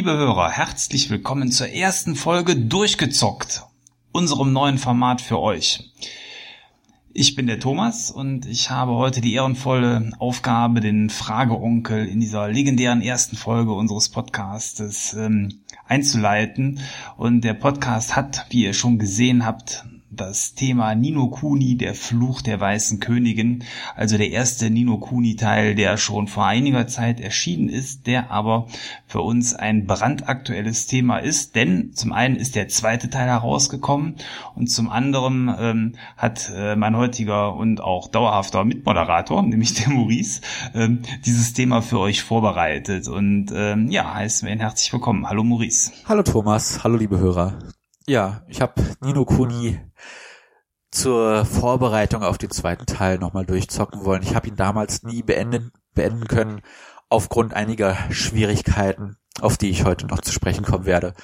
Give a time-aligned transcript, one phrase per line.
[0.00, 3.66] Liebe Hörer, herzlich willkommen zur ersten Folge Durchgezockt,
[4.12, 5.92] unserem neuen Format für euch.
[7.12, 12.48] Ich bin der Thomas und ich habe heute die ehrenvolle Aufgabe, den Frageonkel in dieser
[12.48, 16.80] legendären ersten Folge unseres Podcastes ähm, einzuleiten.
[17.18, 22.42] Und der Podcast hat, wie ihr schon gesehen habt, das Thema Nino Kuni, der Fluch
[22.42, 23.64] der weißen Königin,
[23.94, 28.66] also der erste Nino Kuni Teil, der schon vor einiger Zeit erschienen ist, der aber
[29.06, 34.16] für uns ein brandaktuelles Thema ist, denn zum einen ist der zweite Teil herausgekommen
[34.56, 40.40] und zum anderen ähm, hat äh, mein heutiger und auch dauerhafter Mitmoderator, nämlich der Maurice,
[40.74, 45.28] ähm, dieses Thema für euch vorbereitet und ähm, ja, heißen wir ihn herzlich willkommen.
[45.28, 45.92] Hallo Maurice.
[46.06, 47.58] Hallo Thomas, hallo liebe Hörer.
[48.10, 49.80] Ja, ich habe Nino Kuni
[50.90, 54.24] zur Vorbereitung auf den zweiten Teil nochmal durchzocken wollen.
[54.24, 56.60] Ich habe ihn damals nie beenden, beenden können,
[57.08, 61.14] aufgrund einiger Schwierigkeiten, auf die ich heute noch zu sprechen kommen werde.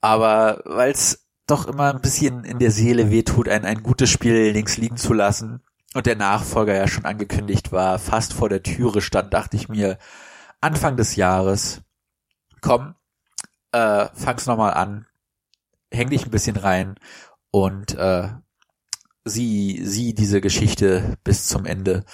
[0.00, 4.50] Aber weil es doch immer ein bisschen in der Seele wehtut, ein, ein gutes Spiel
[4.50, 5.62] links liegen zu lassen
[5.94, 9.98] und der Nachfolger ja schon angekündigt war, fast vor der Türe stand, dachte ich mir,
[10.60, 11.82] Anfang des Jahres,
[12.60, 12.96] komm,
[13.70, 15.06] äh, fang's nochmal an,
[15.92, 16.96] häng dich ein bisschen rein
[17.50, 18.28] und äh,
[19.24, 22.04] sieh, sieh diese Geschichte bis zum Ende,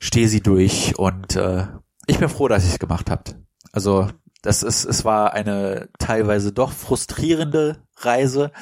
[0.00, 1.66] steh sie durch und äh,
[2.06, 3.36] ich bin froh, dass ich es gemacht habt.
[3.72, 4.08] Also
[4.42, 8.52] das ist, es war eine teilweise doch frustrierende Reise,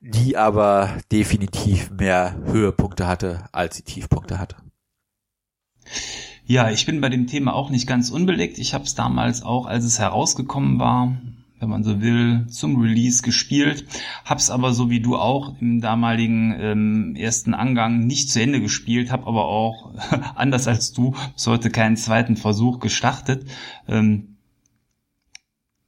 [0.00, 4.56] die aber definitiv mehr Höhepunkte hatte, als sie Tiefpunkte hatte.
[6.46, 8.58] Ja, ich bin bei dem Thema auch nicht ganz unbelegt.
[8.58, 11.16] Ich habe es damals auch, als es herausgekommen war,
[11.60, 13.86] wenn man so will, zum Release gespielt.
[14.24, 19.10] Hab's aber so wie du auch im damaligen ähm, ersten Angang nicht zu Ende gespielt,
[19.10, 19.92] hab aber auch,
[20.34, 23.46] anders als du, bis heute keinen zweiten Versuch gestartet.
[23.88, 24.34] Ähm,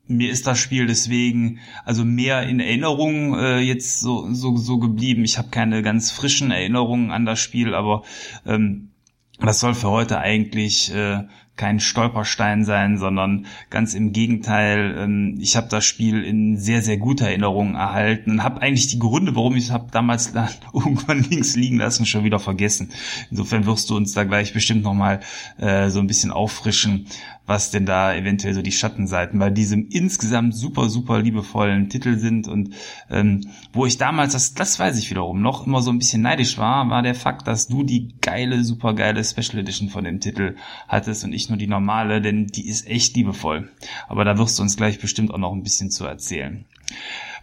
[0.09, 5.25] mir ist das Spiel deswegen also mehr in Erinnerung äh, jetzt so, so, so geblieben.
[5.25, 8.03] Ich habe keine ganz frischen Erinnerungen an das Spiel, aber
[8.47, 8.93] ähm,
[9.41, 11.25] das soll für heute eigentlich äh,
[11.56, 14.94] kein Stolperstein sein, sondern ganz im Gegenteil.
[14.99, 18.99] Ähm, ich habe das Spiel in sehr, sehr guter Erinnerung erhalten und habe eigentlich die
[18.99, 20.33] Gründe, warum ich es habe damals
[20.72, 22.91] irgendwann links liegen lassen, schon wieder vergessen.
[23.31, 25.21] Insofern wirst du uns da gleich bestimmt nochmal
[25.59, 27.06] äh, so ein bisschen auffrischen,
[27.47, 32.49] was denn da eventuell so die Schattenseiten bei diesem insgesamt super, super liebevollen Titel sind.
[32.49, 32.75] Und
[33.11, 36.59] ähm, wo ich damals, das, das weiß ich wiederum, noch immer so ein bisschen neidisch
[36.59, 40.56] war, war der Fakt, dass du die geile, super geile Special Edition von dem Titel
[40.89, 43.71] hattest und ich nur die normale, denn die ist echt liebevoll.
[44.09, 46.65] Aber da wirst du uns gleich bestimmt auch noch ein bisschen zu erzählen.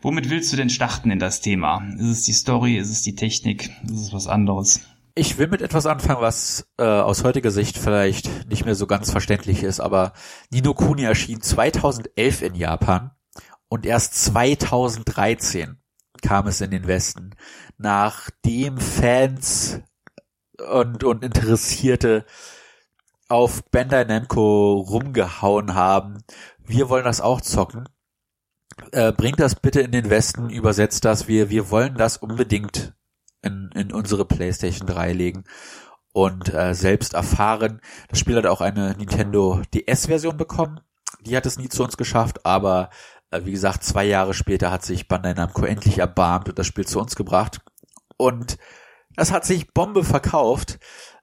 [0.01, 1.81] Womit willst du denn starten in das Thema?
[1.95, 2.77] Ist es die Story?
[2.77, 3.71] Ist es die Technik?
[3.85, 4.81] Ist es was anderes?
[5.15, 9.11] Ich will mit etwas anfangen, was äh, aus heutiger Sicht vielleicht nicht mehr so ganz
[9.11, 10.13] verständlich ist, aber
[10.49, 13.11] Nino Kuni erschien 2011 in Japan
[13.69, 15.77] und erst 2013
[16.23, 17.35] kam es in den Westen,
[17.77, 19.81] nachdem Fans
[20.71, 22.25] und, und Interessierte
[23.27, 26.23] auf Bandai Namco rumgehauen haben.
[26.57, 27.87] Wir wollen das auch zocken.
[28.91, 31.27] Äh, bringt das bitte in den Westen, übersetzt das.
[31.27, 32.95] Wir, wir wollen das unbedingt
[33.43, 35.43] in, in unsere PlayStation 3 legen
[36.13, 37.81] und äh, selbst erfahren.
[38.09, 40.79] Das Spiel hat auch eine Nintendo DS-Version bekommen.
[41.21, 42.89] Die hat es nie zu uns geschafft, aber
[43.31, 46.85] äh, wie gesagt, zwei Jahre später hat sich Bandai Namco endlich erbarmt und das Spiel
[46.85, 47.61] zu uns gebracht.
[48.17, 48.57] Und
[49.15, 50.79] das hat sich Bombe verkauft,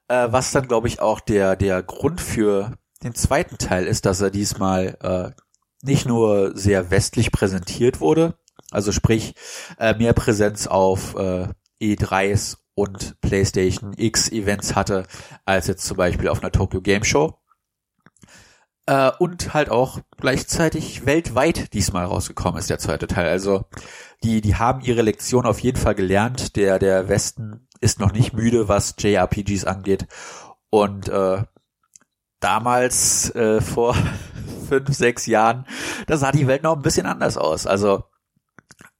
[0.07, 4.21] äh, was dann, glaube ich, auch der, der Grund für den zweiten Teil ist, dass
[4.21, 5.41] er diesmal äh,
[5.81, 8.35] nicht nur sehr westlich präsentiert wurde,
[8.69, 9.33] also sprich
[9.79, 11.47] äh, mehr Präsenz auf äh,
[11.81, 15.05] E3s und PlayStation X Events hatte,
[15.45, 17.37] als jetzt zum Beispiel auf einer Tokyo Game Show.
[18.85, 23.29] Äh, und halt auch gleichzeitig weltweit diesmal rausgekommen ist der zweite Teil.
[23.29, 23.65] Also
[24.23, 26.55] die, die haben ihre Lektion auf jeden Fall gelernt.
[26.55, 30.07] Der, der Westen ist noch nicht müde, was JRPGs angeht.
[30.69, 31.43] Und äh,
[32.39, 33.95] damals, äh, vor
[34.67, 35.65] fünf, sechs Jahren,
[36.07, 37.67] da sah die Welt noch ein bisschen anders aus.
[37.67, 38.05] Also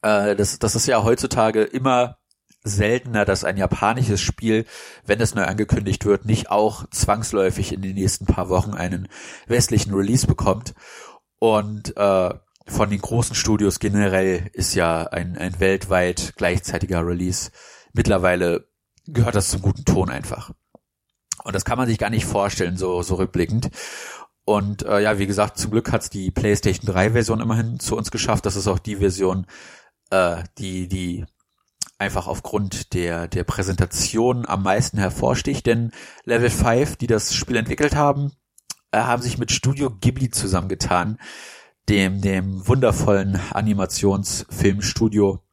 [0.02, 2.18] äh, das, das ist ja heutzutage immer
[2.64, 4.66] seltener, dass ein japanisches Spiel,
[5.06, 9.08] wenn es neu angekündigt wird, nicht auch zwangsläufig in den nächsten paar Wochen einen
[9.48, 10.74] westlichen Release bekommt.
[11.40, 12.34] Und äh,
[12.68, 17.52] von den großen Studios generell ist ja ein, ein weltweit gleichzeitiger Release.
[17.94, 18.68] Mittlerweile
[19.08, 20.52] gehört das zum guten Ton einfach.
[21.44, 23.72] Und das kann man sich gar nicht vorstellen, so, so rückblickend.
[24.46, 28.12] Und äh, ja, wie gesagt, zum Glück hat's die PlayStation 3 Version immerhin zu uns
[28.12, 28.46] geschafft.
[28.46, 29.48] Das ist auch die Version,
[30.12, 31.26] äh, die, die
[32.02, 35.92] einfach aufgrund der, der Präsentation am meisten hervorsticht, denn
[36.26, 38.32] Level 5, die das Spiel entwickelt haben,
[38.92, 41.20] äh, haben sich mit Studio Ghibli zusammengetan,
[41.90, 45.44] dem, dem wundervollen Animationsfilmstudio,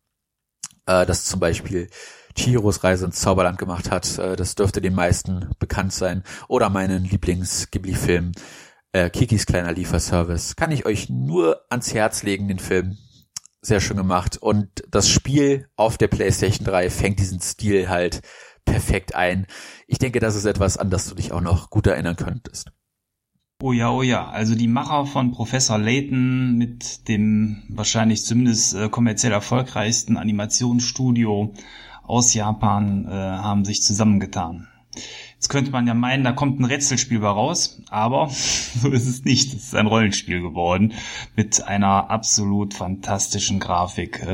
[0.87, 1.91] äh, das zum Beispiel
[2.35, 4.19] Chihiros Reise ins Zauberland gemacht hat.
[4.19, 6.25] Äh, das dürfte den meisten bekannt sein.
[6.49, 8.33] Oder meinen Lieblings-Ghibli-Film
[8.93, 10.57] äh, Kikis kleiner Lieferservice.
[10.57, 12.97] Kann ich euch nur ans Herz legen, den Film.
[13.61, 14.37] Sehr schön gemacht.
[14.37, 18.23] Und das Spiel auf der PlayStation 3 fängt diesen Stil halt
[18.65, 19.47] perfekt ein.
[19.87, 22.71] Ich denke, das ist etwas, an das du dich auch noch gut erinnern könntest.
[23.61, 24.29] Oh ja, oh ja.
[24.29, 31.55] Also die Macher von Professor Layton mit dem wahrscheinlich zumindest äh, kommerziell erfolgreichsten Animationsstudio
[32.05, 34.69] aus Japan äh, haben sich zusammengetan.
[35.39, 39.25] Jetzt könnte man ja meinen, da kommt ein Rätselspiel bei raus, aber so ist es
[39.25, 39.55] nicht.
[39.55, 40.95] Es ist ein Rollenspiel geworden
[41.37, 44.27] mit einer absolut fantastischen Grafik.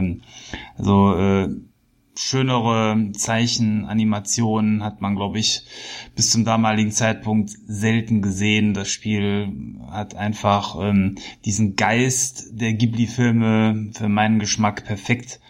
[0.78, 1.48] Also äh,
[2.16, 5.66] schönere Zeichenanimationen hat man, glaube ich,
[6.14, 8.72] bis zum damaligen Zeitpunkt selten gesehen.
[8.72, 9.52] Das Spiel
[9.90, 15.40] hat einfach ähm, diesen Geist der Ghibli-Filme für meinen Geschmack perfekt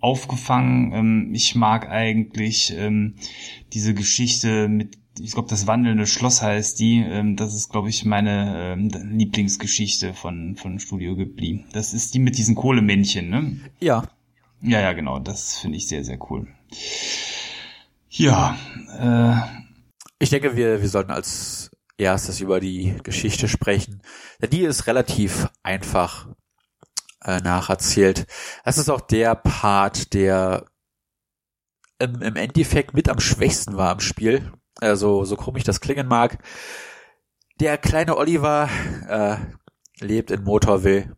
[0.00, 0.92] aufgefangen.
[0.92, 3.16] Ähm, ich mag eigentlich ähm,
[3.72, 6.98] diese Geschichte mit, ich glaube, das wandelnde Schloss heißt die.
[6.98, 11.64] Ähm, das ist, glaube ich, meine ähm, Lieblingsgeschichte von, von Studio Ghibli.
[11.72, 13.60] Das ist die mit diesen Kohlemännchen, ne?
[13.80, 14.04] Ja.
[14.62, 15.18] Ja, ja, genau.
[15.18, 16.46] Das finde ich sehr, sehr cool.
[18.10, 18.56] Ja.
[18.98, 19.60] Äh,
[20.18, 24.02] ich denke, wir, wir sollten als erstes über die Geschichte sprechen.
[24.40, 26.28] Denn die ist relativ einfach
[27.24, 28.26] äh, nacherzählt.
[28.64, 30.66] Das ist auch der Part, der
[31.98, 34.52] im, im Endeffekt mit am schwächsten war im Spiel.
[34.80, 36.38] Also so komisch das klingen mag.
[37.60, 38.68] Der kleine Oliver
[39.08, 39.36] äh,
[40.02, 41.16] lebt in Motorville.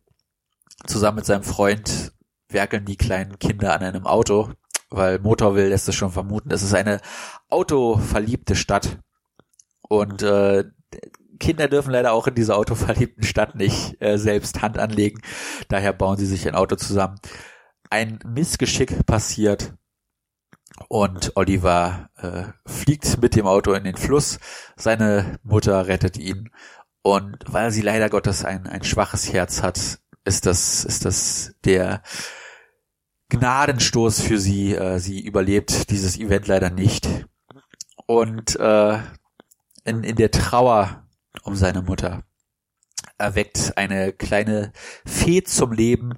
[0.87, 2.13] Zusammen mit seinem Freund
[2.49, 4.51] werkeln die kleinen Kinder an einem Auto,
[4.91, 7.01] weil Motorville lässt es schon vermuten, es ist eine
[7.49, 8.99] autoverliebte Stadt.
[9.89, 10.65] Und äh,
[11.43, 15.21] Kinder dürfen leider auch in dieser autoverliebten Stadt nicht äh, selbst Hand anlegen.
[15.69, 17.19] Daher bauen sie sich ein Auto zusammen.
[17.91, 19.75] Ein Missgeschick passiert
[20.89, 24.39] und Oliver äh, fliegt mit dem Auto in den Fluss.
[24.77, 26.50] Seine Mutter rettet ihn.
[27.03, 32.03] Und weil sie leider Gottes ein, ein schwaches Herz hat, ist das, ist das der
[33.31, 34.75] Gnadenstoß für sie.
[34.75, 37.27] Äh, sie überlebt dieses Event leider nicht.
[38.06, 38.99] Und äh,
[39.85, 41.03] in, in der Trauer
[41.43, 42.23] um seine Mutter.
[43.19, 44.73] Erweckt eine kleine
[45.05, 46.14] Fee zum Leben,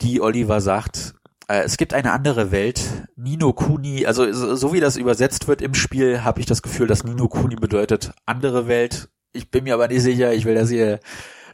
[0.00, 1.14] die Oliver sagt,
[1.48, 3.08] äh, es gibt eine andere Welt.
[3.16, 7.04] Nino Kuni, also so, wie das übersetzt wird im Spiel, habe ich das Gefühl, dass
[7.04, 9.08] Nino Kuni bedeutet andere Welt.
[9.32, 11.00] Ich bin mir aber nicht sicher, ich will das hier,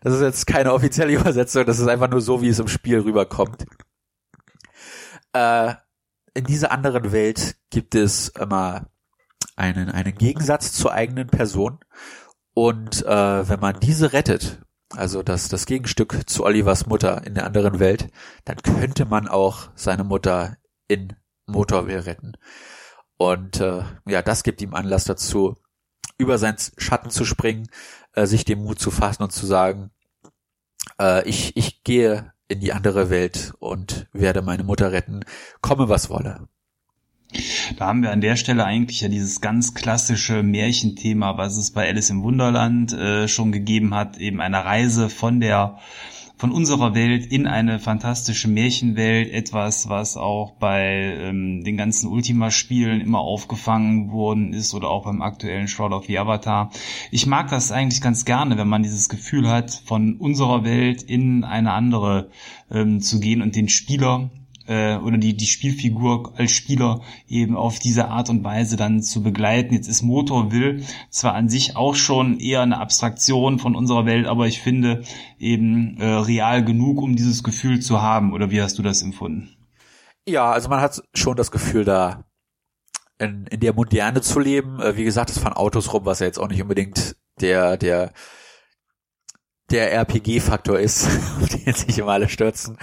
[0.03, 3.01] das ist jetzt keine offizielle Übersetzung, das ist einfach nur so, wie es im Spiel
[3.01, 3.67] rüberkommt.
[5.33, 5.75] Äh,
[6.35, 8.87] in dieser anderen Welt gibt es immer
[9.57, 11.81] einen, einen Gegensatz zur eigenen Person
[12.61, 14.61] und äh, wenn man diese rettet,
[14.91, 18.11] also das, das Gegenstück zu Olivers Mutter in der anderen Welt,
[18.45, 21.17] dann könnte man auch seine Mutter in
[21.47, 22.35] Motorwell retten.
[23.17, 25.57] Und äh, ja, das gibt ihm Anlass dazu,
[26.19, 27.67] über seinen Schatten zu springen,
[28.13, 29.91] äh, sich den Mut zu fassen und zu sagen,
[31.01, 35.25] äh, ich, ich gehe in die andere Welt und werde meine Mutter retten,
[35.63, 36.47] komme was wolle.
[37.77, 41.89] Da haben wir an der Stelle eigentlich ja dieses ganz klassische Märchenthema, was es bei
[41.89, 45.79] Alice im Wunderland äh, schon gegeben hat, eben eine Reise von der
[46.41, 53.03] von unserer Welt in eine fantastische Märchenwelt, etwas, was auch bei ähm, den ganzen Ultima-Spielen
[53.03, 56.71] immer aufgefangen worden ist oder auch beim aktuellen Shroud of the Avatar.
[57.11, 61.45] Ich mag das eigentlich ganz gerne, wenn man dieses Gefühl hat, von unserer Welt in
[61.45, 62.31] eine andere
[62.71, 64.31] ähm, zu gehen und den Spieler
[64.71, 69.21] äh, oder die, die Spielfigur als Spieler eben auf diese Art und Weise dann zu
[69.21, 69.75] begleiten.
[69.75, 74.29] Jetzt ist Motor Will zwar an sich auch schon eher eine Abstraktion von unserer Welt,
[74.29, 75.03] aber ich finde
[75.41, 78.33] eben äh, real genug, um dieses Gefühl zu haben.
[78.33, 79.51] Oder wie hast du das empfunden?
[80.27, 82.25] Ja, also man hat schon das Gefühl, da
[83.19, 84.81] in, in der Moderne zu leben.
[84.81, 88.13] Äh, wie gesagt, es fahren Autos rum, was ja jetzt auch nicht unbedingt der, der,
[89.73, 91.07] der RPG-Faktor ist,
[91.41, 92.79] auf den sich immer alle stürzen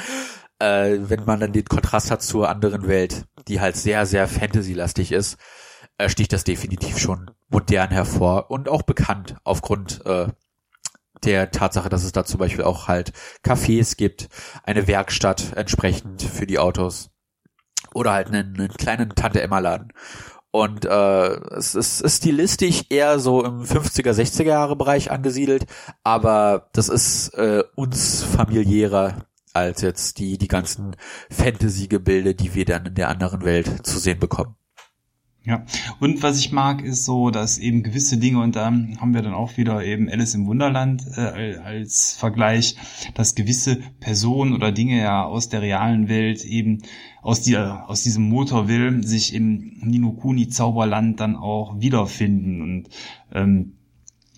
[0.60, 5.12] äh, wenn man dann den Kontrast hat zur anderen Welt, die halt sehr, sehr Fantasy-lastig
[5.12, 5.38] ist,
[5.98, 10.28] äh, sticht das definitiv schon modern hervor und auch bekannt aufgrund äh,
[11.24, 13.12] der Tatsache, dass es da zum Beispiel auch halt
[13.44, 14.30] Cafés gibt,
[14.64, 17.10] eine Werkstatt entsprechend für die Autos
[17.94, 19.94] oder halt einen, einen kleinen Tante-Emma-Laden.
[20.52, 25.66] Und äh, es ist, ist stilistisch eher so im 50er, 60er Jahre Bereich angesiedelt,
[26.04, 30.96] aber das ist äh, uns familiärer als jetzt die, die ganzen
[31.30, 34.56] Fantasy-Gebilde, die wir dann in der anderen Welt zu sehen bekommen.
[35.48, 35.64] Ja,
[36.02, 39.34] und was ich mag, ist so, dass eben gewisse Dinge, und da haben wir dann
[39.34, 42.76] auch wieder eben Alice im Wunderland äh, als Vergleich,
[43.14, 46.82] dass gewisse Personen oder Dinge ja aus der realen Welt eben
[47.22, 52.62] aus, die, aus diesem Motor will, sich im Nino Kuni Zauberland dann auch wiederfinden.
[52.62, 52.90] Und
[53.32, 53.77] ähm,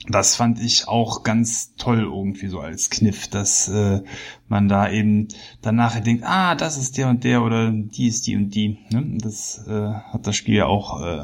[0.07, 4.01] das fand ich auch ganz toll irgendwie so als Kniff, dass äh,
[4.47, 5.27] man da eben
[5.61, 8.79] danach denkt, ah, das ist der und der oder die ist die und die.
[8.91, 9.17] Ne?
[9.21, 11.23] Das äh, hat das Spiel ja auch äh,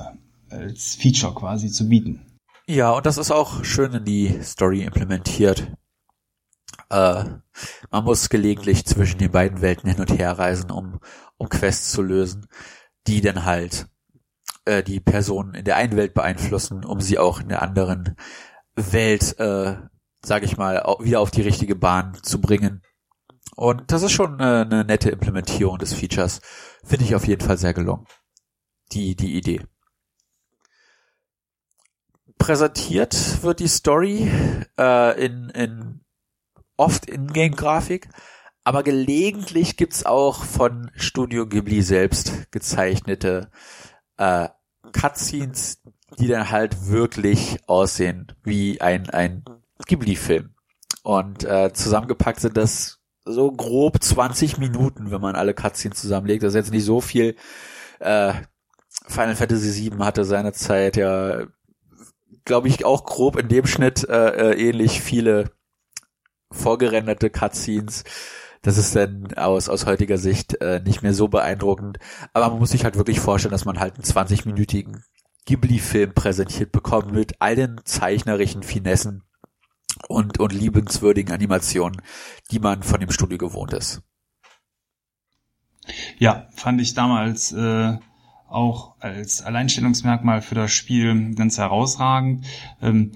[0.50, 2.22] als Feature quasi zu bieten.
[2.68, 5.72] Ja, und das ist auch schön in die Story implementiert.
[6.90, 7.26] Äh,
[7.92, 11.00] man muss gelegentlich zwischen den beiden Welten hin und her reisen, um,
[11.38, 12.48] um Quests zu lösen,
[13.08, 13.88] die dann halt
[14.66, 18.16] äh, die Personen in der einen Welt beeinflussen, um sie auch in der anderen
[18.76, 19.78] Welt, äh,
[20.24, 22.82] sage ich mal, wieder auf die richtige Bahn zu bringen.
[23.56, 26.42] Und das ist schon eine, eine nette Implementierung des Features.
[26.84, 28.06] Finde ich auf jeden Fall sehr gelungen.
[28.92, 29.62] Die, die Idee.
[32.38, 34.30] Präsentiert wird die Story
[34.78, 36.06] äh, in, in
[36.76, 38.10] oft in-game-Grafik,
[38.64, 43.50] aber gelegentlich gibt's auch von Studio Ghibli selbst gezeichnete
[44.18, 44.50] äh,
[44.92, 45.82] Cutscenes,
[46.20, 49.44] die dann halt wirklich aussehen wie ein, ein
[49.88, 50.54] Ghibli-Film.
[51.04, 56.44] Und äh, zusammengepackt sind das so grob 20 Minuten, wenn man alle Cutscenes zusammenlegt.
[56.44, 57.36] Das ist jetzt nicht so viel.
[58.00, 58.34] Äh,
[59.08, 61.46] Final Fantasy VII hatte seine Zeit ja,
[62.46, 65.52] glaube ich, auch grob in dem Schnitt äh, äh, ähnlich viele
[66.52, 68.04] vorgerenderte Cutscenes.
[68.62, 72.00] Das ist dann aus, aus heutiger Sicht äh, nicht mehr so beeindruckend.
[72.34, 75.04] Aber man muss sich halt wirklich vorstellen, dass man halt einen 20-minütigen
[75.46, 79.24] Ghibli-Film präsentiert bekommen mit all den zeichnerischen Finessen
[80.08, 82.02] und, und liebenswürdigen Animationen,
[82.52, 84.02] die man von dem Studio gewohnt ist.
[86.18, 87.98] Ja, fand ich damals äh,
[88.48, 92.46] auch als Alleinstellungsmerkmal für das Spiel ganz herausragend.
[92.82, 93.12] Ähm,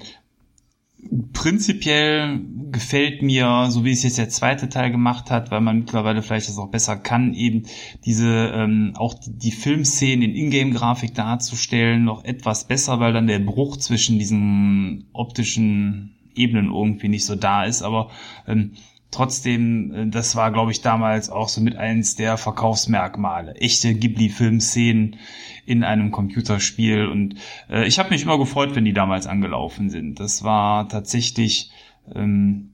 [1.33, 2.41] prinzipiell
[2.71, 6.49] gefällt mir, so wie es jetzt der zweite Teil gemacht hat, weil man mittlerweile vielleicht
[6.49, 7.63] das auch besser kann, eben
[8.05, 13.39] diese ähm, auch die, die Filmszenen in Ingame-Grafik darzustellen, noch etwas besser, weil dann der
[13.39, 17.81] Bruch zwischen diesen optischen Ebenen irgendwie nicht so da ist.
[17.81, 18.11] Aber
[18.47, 18.73] ähm,
[19.11, 23.55] trotzdem, äh, das war, glaube ich, damals auch so mit eins der Verkaufsmerkmale.
[23.55, 25.17] Echte Ghibli-Filmszenen
[25.65, 27.07] in einem Computerspiel.
[27.07, 27.35] Und
[27.69, 30.19] äh, ich habe mich immer gefreut, wenn die damals angelaufen sind.
[30.19, 31.71] Das war tatsächlich
[32.13, 32.73] ähm,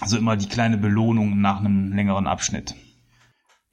[0.00, 2.74] also immer die kleine Belohnung nach einem längeren Abschnitt.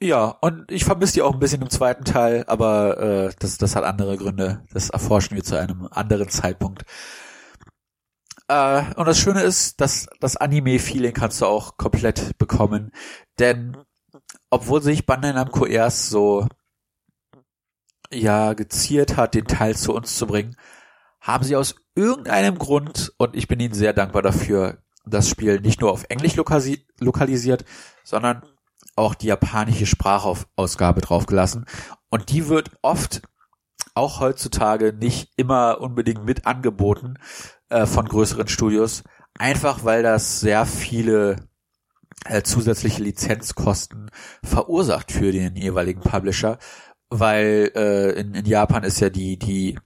[0.01, 3.75] Ja, und ich vermisse die auch ein bisschen im zweiten Teil, aber äh, das, das
[3.75, 4.63] hat andere Gründe.
[4.73, 6.85] Das erforschen wir zu einem anderen Zeitpunkt.
[8.51, 12.91] Äh, und das Schöne ist, dass das Anime-Feeling kannst du auch komplett bekommen.
[13.39, 13.77] Denn
[14.49, 16.47] obwohl sich Bandai Namco erst so
[18.11, 20.57] ja geziert hat, den Teil zu uns zu bringen,
[21.21, 25.79] haben sie aus irgendeinem Grund, und ich bin ihnen sehr dankbar dafür, das Spiel nicht
[25.79, 27.63] nur auf Englisch lokalisiert,
[28.03, 28.43] sondern
[28.97, 31.65] auch die japanische Sprachausgabe draufgelassen.
[32.09, 33.21] Und die wird oft
[33.93, 37.15] auch heutzutage nicht immer unbedingt mit angeboten,
[37.69, 39.03] äh, von größeren Studios,
[39.37, 41.47] einfach weil das sehr viele
[42.25, 44.11] äh, zusätzliche Lizenzkosten
[44.43, 46.59] verursacht für den jeweiligen Publisher,
[47.09, 49.79] weil äh, in, in Japan ist ja die die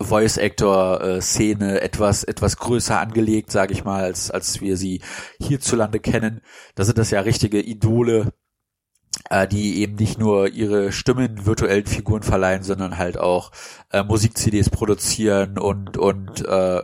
[0.00, 5.00] Voice Actor äh, Szene etwas etwas größer angelegt, sage ich mal, als als wir sie
[5.40, 6.42] hierzulande kennen.
[6.74, 8.32] Da sind das ja richtige Idole,
[9.30, 13.50] äh, die eben nicht nur ihre Stimmen virtuellen Figuren verleihen, sondern halt auch
[13.92, 16.82] äh, Musik-CDs produzieren und und äh,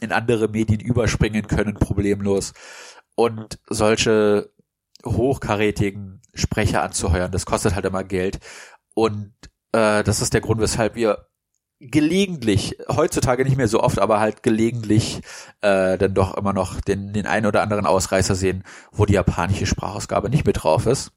[0.00, 2.52] in andere Medien überspringen können, problemlos.
[3.16, 4.52] Und solche
[5.04, 8.38] hochkarätigen Sprecher anzuheuern, das kostet halt immer Geld.
[8.94, 9.32] Und
[9.72, 11.28] äh, das ist der Grund, weshalb wir
[11.80, 15.20] gelegentlich, heutzutage nicht mehr so oft, aber halt gelegentlich
[15.60, 19.66] äh, dann doch immer noch den, den einen oder anderen Ausreißer sehen, wo die japanische
[19.66, 21.12] Sprachausgabe nicht mit drauf ist.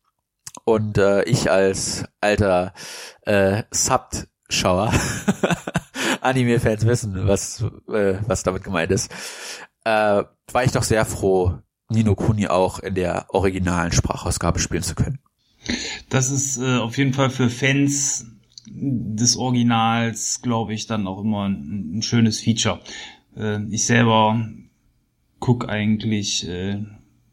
[0.64, 2.74] Und äh, ich als alter
[3.24, 4.94] äh, Subbed-Schauer
[6.22, 9.12] Anime-Fans wissen, was, äh, was damit gemeint ist,
[9.84, 14.96] äh, war ich doch sehr froh, Nino Kuni auch in der originalen Sprachausgabe spielen zu
[14.96, 15.20] können.
[16.10, 18.26] Das ist äh, auf jeden Fall für Fans
[18.68, 22.80] des Originals, glaube ich, dann auch immer ein, ein schönes Feature.
[23.36, 24.42] Äh, ich selber
[25.40, 26.84] guck eigentlich äh,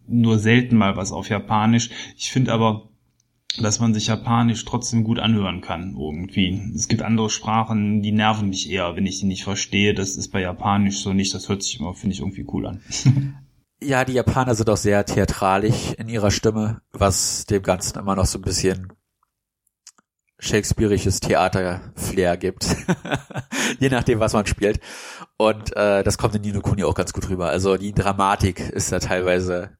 [0.07, 1.91] nur selten mal was auf Japanisch.
[2.17, 2.89] Ich finde aber
[3.57, 6.71] dass man sich Japanisch trotzdem gut anhören kann irgendwie.
[6.75, 9.95] Es gibt andere Sprachen, die nerven mich eher, wenn ich die nicht verstehe.
[9.95, 11.35] Das ist bei Japanisch so nicht.
[11.35, 12.83] Das hört sich immer, finde ich, irgendwie cool an.
[13.83, 18.27] ja, die Japaner sind auch sehr theatralisch in ihrer Stimme, was dem Ganzen immer noch
[18.27, 18.93] so ein bisschen
[20.41, 22.77] Shakespeareisches Theater-Flair gibt.
[23.81, 24.79] Je nachdem, was man spielt.
[25.37, 27.49] Und äh, das kommt in Nino Kuni auch ganz gut rüber.
[27.49, 29.79] Also die Dramatik ist da teilweise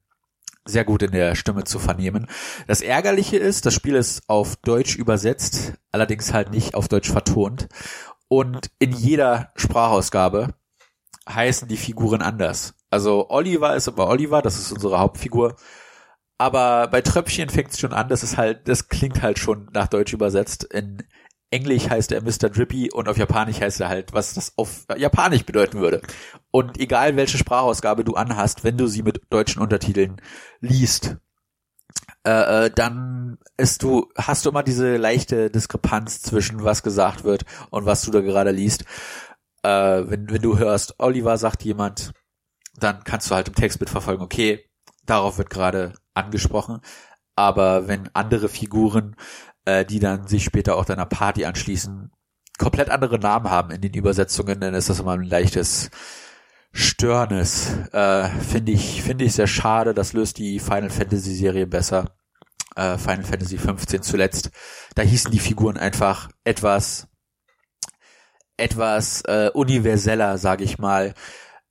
[0.65, 2.27] sehr gut in der Stimme zu vernehmen.
[2.67, 7.67] Das Ärgerliche ist, das Spiel ist auf Deutsch übersetzt, allerdings halt nicht auf Deutsch vertont.
[8.27, 10.53] Und in jeder Sprachausgabe
[11.27, 12.75] heißen die Figuren anders.
[12.91, 15.55] Also Oliver ist immer Oliver, das ist unsere Hauptfigur.
[16.37, 19.87] Aber bei Tröpfchen fängt es schon an, das ist halt, das klingt halt schon nach
[19.87, 20.63] Deutsch übersetzt.
[20.63, 21.03] In
[21.51, 22.49] Englisch heißt er Mr.
[22.49, 26.01] Drippy und auf Japanisch heißt er halt, was das auf Japanisch bedeuten würde.
[26.51, 30.21] Und egal welche Sprachausgabe du anhast, wenn du sie mit deutschen Untertiteln
[30.59, 31.17] liest,
[32.25, 37.45] äh, äh, dann ist du, hast du immer diese leichte Diskrepanz zwischen was gesagt wird
[37.71, 38.85] und was du da gerade liest.
[39.63, 42.13] Äh, wenn, wenn du hörst, Oliver sagt jemand,
[42.75, 44.69] dann kannst du halt im Text mitverfolgen, okay,
[45.05, 46.81] darauf wird gerade angesprochen.
[47.35, 49.15] Aber wenn andere Figuren,
[49.69, 52.11] äh, die dann sich später auch deiner Party anschließen,
[52.57, 55.91] komplett andere Namen haben in den Übersetzungen, dann ist das immer ein leichtes
[56.71, 57.77] Störnis.
[57.91, 59.93] Äh, finde ich, finde ich sehr schade.
[59.93, 62.15] Das löst die Final Fantasy Serie besser.
[62.75, 64.51] Äh, Final Fantasy 15 zuletzt.
[64.95, 67.07] Da hießen die Figuren einfach etwas,
[68.57, 71.13] etwas äh, universeller, sage ich mal.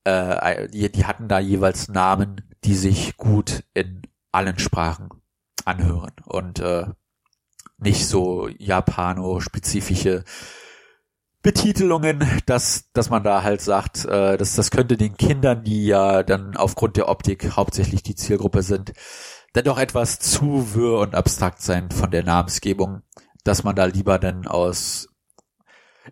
[0.05, 4.03] Äh, die, die hatten da jeweils Namen, die sich gut in
[4.33, 5.09] allen Sprachen
[5.65, 6.87] anhören und äh,
[7.79, 10.25] nicht so japano-spezifische
[11.43, 16.23] Betitelungen, dass, dass man da halt sagt, äh, dass das könnte den Kindern, die ja
[16.23, 18.93] dann aufgrund der Optik hauptsächlich die Zielgruppe sind,
[19.53, 23.03] dann doch etwas zu wirr und abstrakt sein von der Namensgebung,
[23.45, 25.09] dass man da lieber dann aus,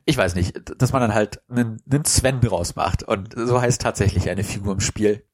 [0.04, 3.02] ich weiß nicht, dass man dann halt einen, einen Sven draus macht.
[3.02, 5.26] Und so heißt tatsächlich eine Figur im Spiel,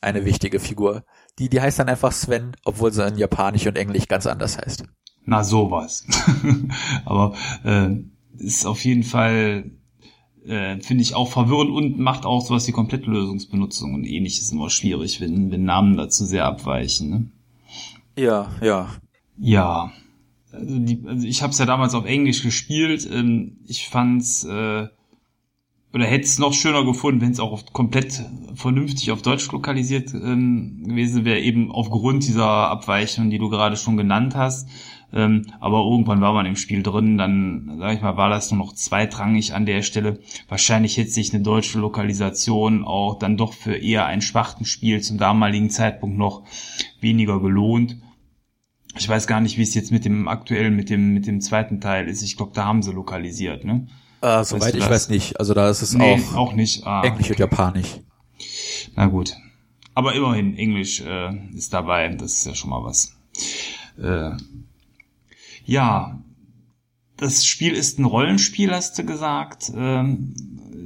[0.00, 1.04] eine wichtige Figur.
[1.38, 4.84] Die, die heißt dann einfach Sven, obwohl sie in Japanisch und Englisch ganz anders heißt.
[5.28, 6.06] Na sowas.
[7.04, 7.90] Aber äh,
[8.38, 9.72] ist auf jeden Fall,
[10.46, 15.20] äh, finde ich auch verwirrend und macht auch sowas wie Komplettlösungsbenutzung und ähnliches immer schwierig,
[15.20, 17.10] wenn, wenn Namen dazu sehr abweichen.
[17.10, 17.30] Ne?
[18.16, 18.88] Ja, ja.
[19.36, 19.92] Ja.
[20.50, 23.06] Also, die, also ich habe es ja damals auf Englisch gespielt.
[23.12, 24.88] Ähm, ich fand's äh,
[25.92, 30.84] oder hätte es noch schöner gefunden, wenn es auch komplett vernünftig auf Deutsch lokalisiert ähm,
[30.86, 34.68] gewesen wäre, eben aufgrund dieser Abweichung, die du gerade schon genannt hast.
[35.12, 38.58] Ähm, aber irgendwann war man im Spiel drin, dann, sag ich mal, war das nur
[38.58, 40.20] noch zweitrangig an der Stelle.
[40.48, 45.70] Wahrscheinlich hätte sich eine deutsche Lokalisation auch dann doch für eher ein Schwachtenspiel zum damaligen
[45.70, 46.44] Zeitpunkt noch
[47.00, 47.96] weniger gelohnt.
[48.98, 51.80] Ich weiß gar nicht, wie es jetzt mit dem aktuellen, mit dem, mit dem zweiten
[51.80, 52.22] Teil ist.
[52.22, 53.86] Ich glaube, da haben sie lokalisiert, ne?
[54.20, 55.38] Äh, soweit ich weiß nicht.
[55.38, 56.84] Also da ist es nee, auch, auch nicht.
[56.86, 57.34] Ah, Englisch okay.
[57.34, 58.00] und Japanisch.
[58.96, 59.36] Na gut.
[59.94, 62.08] Aber immerhin, Englisch äh, ist dabei.
[62.08, 63.16] Das ist ja schon mal was.
[63.96, 64.32] Äh,
[65.68, 66.18] ja,
[67.18, 69.70] das Spiel ist ein Rollenspiel, hast du gesagt.
[69.76, 70.34] Ähm,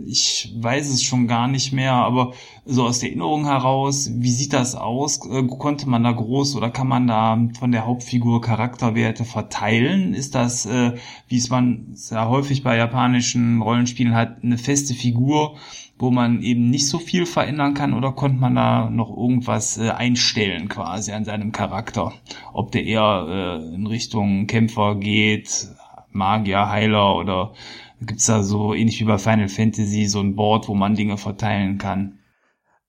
[0.08, 2.32] ich weiß es schon gar nicht mehr, aber
[2.64, 5.20] so aus der Erinnerung heraus, wie sieht das aus?
[5.30, 10.14] Äh, konnte man da groß oder kann man da von der Hauptfigur Charakterwerte verteilen?
[10.14, 10.94] Ist das, äh,
[11.28, 15.58] wie es man sehr häufig bei japanischen Rollenspielen hat, eine feste Figur,
[16.02, 19.90] wo man eben nicht so viel verändern kann oder konnte man da noch irgendwas äh,
[19.90, 22.12] einstellen quasi an seinem Charakter?
[22.52, 25.68] Ob der eher in Richtung Kämpfer geht,
[26.10, 27.54] Magier, Heiler oder
[28.00, 31.78] gibt's da so ähnlich wie bei Final Fantasy so ein Board, wo man Dinge verteilen
[31.78, 32.18] kann?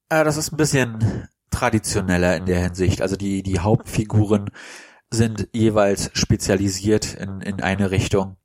[0.09, 3.01] Äh, das ist ein bisschen traditioneller in der Hinsicht.
[3.01, 4.49] Also die, die Hauptfiguren
[5.11, 8.37] sind jeweils spezialisiert in, in eine Richtung.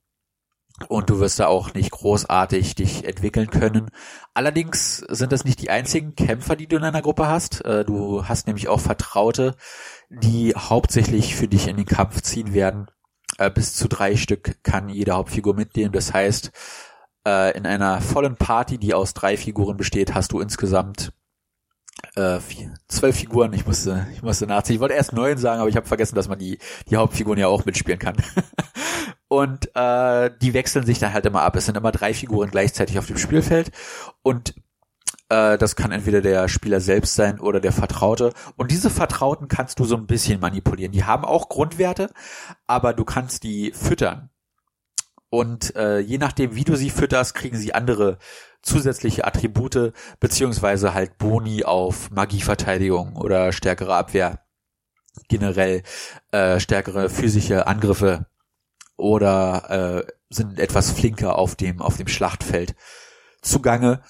[0.87, 3.89] Und du wirst da auch nicht großartig dich entwickeln können.
[4.33, 7.63] Allerdings sind das nicht die einzigen Kämpfer, die du in einer Gruppe hast.
[7.65, 9.55] Äh, du hast nämlich auch Vertraute,
[10.09, 12.87] die hauptsächlich für dich in den Kampf ziehen werden.
[13.37, 15.91] Äh, bis zu drei Stück kann jede Hauptfigur mitnehmen.
[15.91, 16.51] Das heißt,
[17.27, 21.11] äh, in einer vollen Party, die aus drei Figuren besteht, hast du insgesamt
[22.87, 23.51] zwölf Figuren.
[23.51, 24.75] Ich musste, ich musste nachziehen.
[24.75, 26.57] Ich wollte erst neun sagen, aber ich habe vergessen, dass man die
[26.89, 28.15] die Hauptfiguren ja auch mitspielen kann.
[29.29, 31.55] und äh, die wechseln sich dann halt immer ab.
[31.55, 33.71] Es sind immer drei Figuren gleichzeitig auf dem Spielfeld
[34.23, 34.55] und
[35.29, 38.33] äh, das kann entweder der Spieler selbst sein oder der Vertraute.
[38.57, 40.91] Und diese Vertrauten kannst du so ein bisschen manipulieren.
[40.91, 42.09] Die haben auch Grundwerte,
[42.67, 44.31] aber du kannst die füttern.
[45.29, 48.17] Und äh, je nachdem, wie du sie fütterst, kriegen sie andere
[48.63, 54.43] zusätzliche Attribute, beziehungsweise halt Boni auf Magieverteidigung oder stärkere Abwehr.
[55.27, 55.83] Generell
[56.31, 58.25] äh, stärkere physische Angriffe
[58.99, 62.75] oder äh, sind etwas flinker auf dem, auf dem Schlachtfeld
[63.41, 64.01] zugange.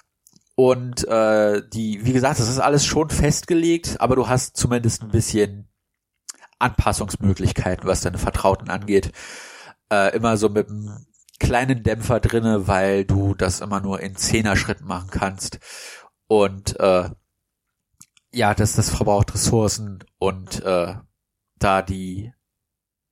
[0.55, 5.11] Und äh, die, wie gesagt, das ist alles schon festgelegt, aber du hast zumindest ein
[5.11, 5.69] bisschen
[6.57, 9.13] Anpassungsmöglichkeiten, was deine Vertrauten angeht.
[9.89, 11.05] Äh, immer so mit einem
[11.39, 15.59] kleinen Dämpfer drinne, weil du das immer nur in Zehner-Schritten machen kannst.
[16.27, 17.09] Und äh,
[18.31, 20.95] ja, das, das verbraucht Ressourcen und äh,
[21.57, 22.33] da die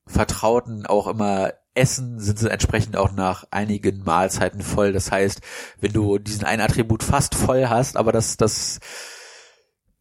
[0.05, 4.91] Vertrauten auch immer essen, sind sie entsprechend auch nach einigen Mahlzeiten voll.
[4.91, 5.41] Das heißt,
[5.79, 8.79] wenn du diesen einen Attribut fast voll hast, aber das, das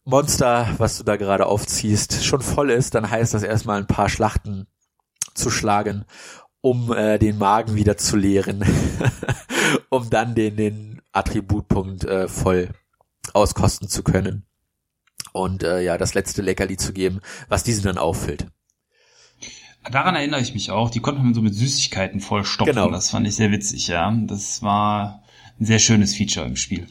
[0.04, 4.08] Monster, was du da gerade aufziehst, schon voll ist, dann heißt das erstmal ein paar
[4.08, 4.66] Schlachten
[5.34, 6.04] zu schlagen,
[6.60, 8.64] um äh, den Magen wieder zu leeren,
[9.90, 12.70] um dann den, den Attributpunkt äh, voll
[13.32, 14.46] auskosten zu können.
[15.32, 18.46] Und äh, ja, das letzte Leckerli zu geben, was diesen dann auffüllt.
[19.90, 20.90] Daran erinnere ich mich auch.
[20.90, 22.74] Die konnte man so mit Süßigkeiten vollstopfen.
[22.74, 22.90] Genau.
[22.90, 24.10] Das fand ich sehr witzig, ja.
[24.24, 25.22] Das war
[25.58, 26.86] ein sehr schönes Feature im Spiel.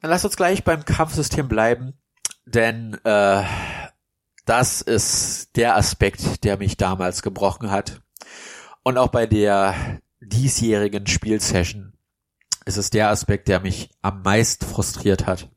[0.00, 1.94] Dann lass uns gleich beim Kampfsystem bleiben,
[2.44, 3.44] denn äh,
[4.44, 8.02] das ist der Aspekt, der mich damals gebrochen hat.
[8.82, 11.92] Und auch bei der diesjährigen Spielsession
[12.64, 15.48] ist es der Aspekt, der mich am meisten frustriert hat.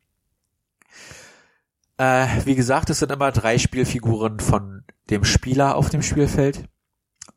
[1.98, 4.75] Äh, wie gesagt, es sind immer drei Spielfiguren von
[5.10, 6.68] dem Spieler auf dem Spielfeld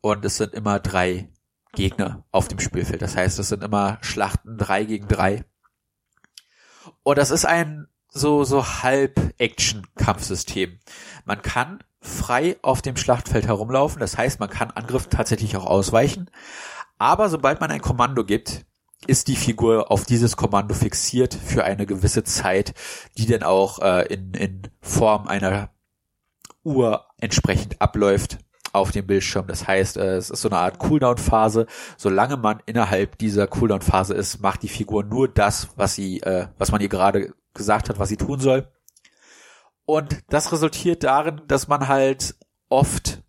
[0.01, 1.29] und es sind immer drei
[1.73, 3.01] Gegner auf dem Spielfeld.
[3.01, 5.45] Das heißt, es sind immer Schlachten drei gegen drei.
[7.03, 10.79] Und das ist ein so, so Halb-Action-Kampfsystem.
[11.25, 13.99] Man kann frei auf dem Schlachtfeld herumlaufen.
[13.99, 16.29] Das heißt, man kann Angriff tatsächlich auch ausweichen.
[16.97, 18.65] Aber sobald man ein Kommando gibt,
[19.07, 22.73] ist die Figur auf dieses Kommando fixiert für eine gewisse Zeit,
[23.17, 25.69] die dann auch äh, in, in Form einer
[26.63, 28.37] Uhr entsprechend abläuft
[28.73, 29.47] auf dem Bildschirm.
[29.47, 31.65] Das heißt, äh, es ist so eine Art Cooldown-Phase.
[31.97, 36.71] Solange man innerhalb dieser Cooldown-Phase ist, macht die Figur nur das, was sie, äh, was
[36.71, 38.67] man ihr gerade gesagt hat, was sie tun soll.
[39.85, 42.35] Und das resultiert darin, dass man halt
[42.69, 43.23] oft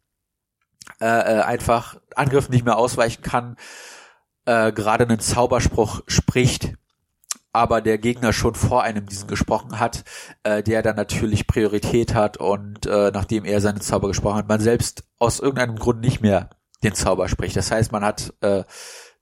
[1.01, 3.57] äh, äh einfach Angriffen nicht mehr ausweichen kann,
[4.45, 6.75] äh, gerade einen Zauberspruch spricht,
[7.53, 10.05] aber der Gegner schon vor einem diesen gesprochen hat,
[10.43, 14.61] äh, der dann natürlich Priorität hat und äh, nachdem er seinen Zauber gesprochen hat, man
[14.61, 16.51] selbst aus irgendeinem Grund nicht mehr
[16.83, 17.57] den Zauber spricht.
[17.57, 18.65] Das heißt, man hat äh,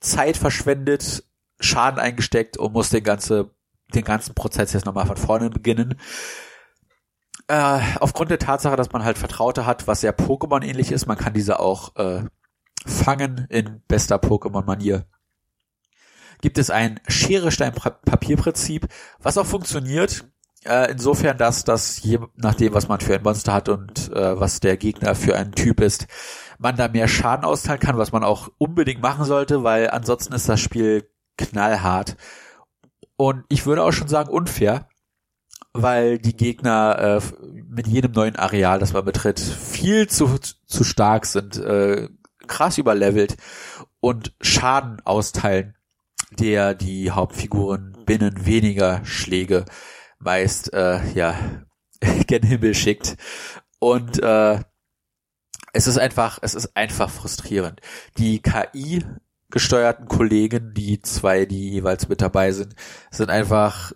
[0.01, 1.25] Zeit verschwendet,
[1.61, 3.51] Schaden eingesteckt und muss den ganze
[3.95, 5.99] den ganzen Prozess jetzt nochmal von vorne beginnen.
[7.47, 11.17] Äh, aufgrund der Tatsache, dass man halt Vertraute hat, was sehr Pokémon ähnlich ist, man
[11.17, 12.25] kann diese auch äh,
[12.87, 15.07] fangen in bester Pokémon-Manier.
[16.41, 18.89] Gibt es ein Schere-Stein-Papier-Prinzip,
[19.21, 20.25] was auch funktioniert,
[20.65, 24.61] äh, insofern, dass das je nachdem, was man für ein Monster hat und äh, was
[24.61, 26.07] der Gegner für ein Typ ist,
[26.59, 30.49] man da mehr Schaden austeilen kann, was man auch unbedingt machen sollte, weil ansonsten ist
[30.49, 32.17] das Spiel knallhart.
[33.17, 34.89] Und ich würde auch schon sagen unfair,
[35.73, 41.27] weil die Gegner äh, mit jedem neuen Areal, das man betritt, viel zu, zu stark
[41.27, 42.09] sind, äh,
[42.47, 43.37] krass überlevelt
[44.01, 45.78] und Schaden austeilen,
[46.39, 49.65] der die Hauptfiguren binnen weniger Schläge
[50.19, 51.39] meist äh, ja
[52.27, 53.17] gen Himmel schickt.
[53.79, 54.61] Und äh,
[55.73, 57.81] es ist einfach, es ist einfach frustrierend.
[58.17, 59.05] Die KI
[59.51, 62.75] gesteuerten Kollegen, die zwei, die jeweils mit dabei sind,
[63.11, 63.93] sind einfach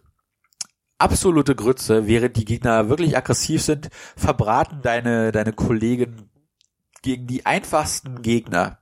[0.99, 6.31] absolute Grütze, während die Gegner wirklich aggressiv sind, verbraten deine, deine Kollegen
[7.03, 8.82] gegen die einfachsten Gegner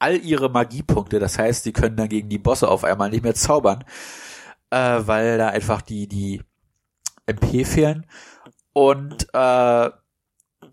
[0.00, 1.20] all ihre Magiepunkte.
[1.20, 3.84] Das heißt, sie können dann gegen die Bosse auf einmal nicht mehr zaubern,
[4.70, 6.42] äh, weil da einfach die, die
[7.26, 8.06] MP fehlen.
[8.72, 9.90] Und äh,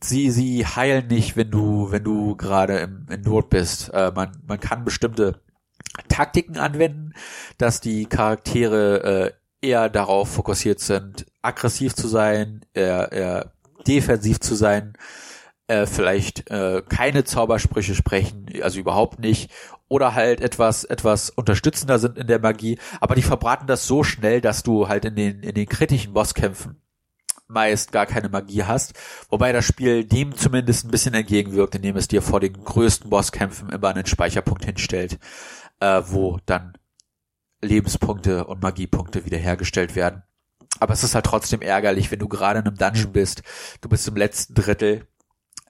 [0.01, 3.93] sie, sie heilen nicht, wenn du, wenn du gerade im, in Not bist.
[3.93, 5.41] Äh, man, man kann bestimmte
[6.07, 7.13] Taktiken anwenden,
[7.57, 13.53] dass die Charaktere äh, eher darauf fokussiert sind, aggressiv zu sein, eher, eher
[13.87, 14.93] defensiv zu sein
[15.67, 19.51] äh, vielleicht äh, keine Zaubersprüche sprechen, also überhaupt nicht,
[19.89, 24.41] oder halt etwas etwas unterstützender sind in der Magie, aber die verbraten das so schnell,
[24.41, 26.81] dass du halt in den in den kritischen Bosskämpfen
[27.47, 28.93] meist gar keine Magie hast,
[29.29, 33.69] wobei das Spiel dem zumindest ein bisschen entgegenwirkt, indem es dir vor den größten Bosskämpfen
[33.69, 35.17] immer einen Speicherpunkt hinstellt,
[35.79, 36.77] äh, wo dann
[37.61, 40.23] Lebenspunkte und Magiepunkte wiederhergestellt werden.
[40.79, 43.41] Aber es ist halt trotzdem ärgerlich, wenn du gerade in einem Dungeon bist,
[43.81, 45.07] du bist im letzten Drittel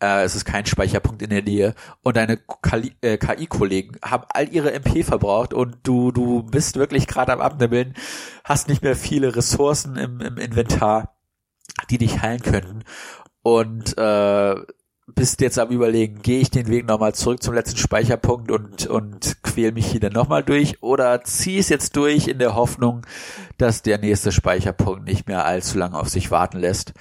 [0.02, 1.76] äh, es ist kein Speicherpunkt in der Nähe.
[2.04, 7.34] Und deine KI-Kollegen äh, haben all ihre MP verbraucht und du, du bist wirklich gerade
[7.34, 7.94] am Abnibbeln,
[8.44, 11.16] hast nicht mehr viele Ressourcen im, im Inventar,
[11.90, 12.84] die dich heilen könnten.
[13.42, 14.56] Und äh,
[15.08, 19.42] bist jetzt am überlegen, gehe ich den Weg nochmal zurück zum letzten Speicherpunkt und, und
[19.42, 20.84] quäl mich hier dann nochmal durch?
[20.84, 23.06] Oder zieh es jetzt durch in der Hoffnung,
[23.58, 26.94] dass der nächste Speicherpunkt nicht mehr allzu lange auf sich warten lässt.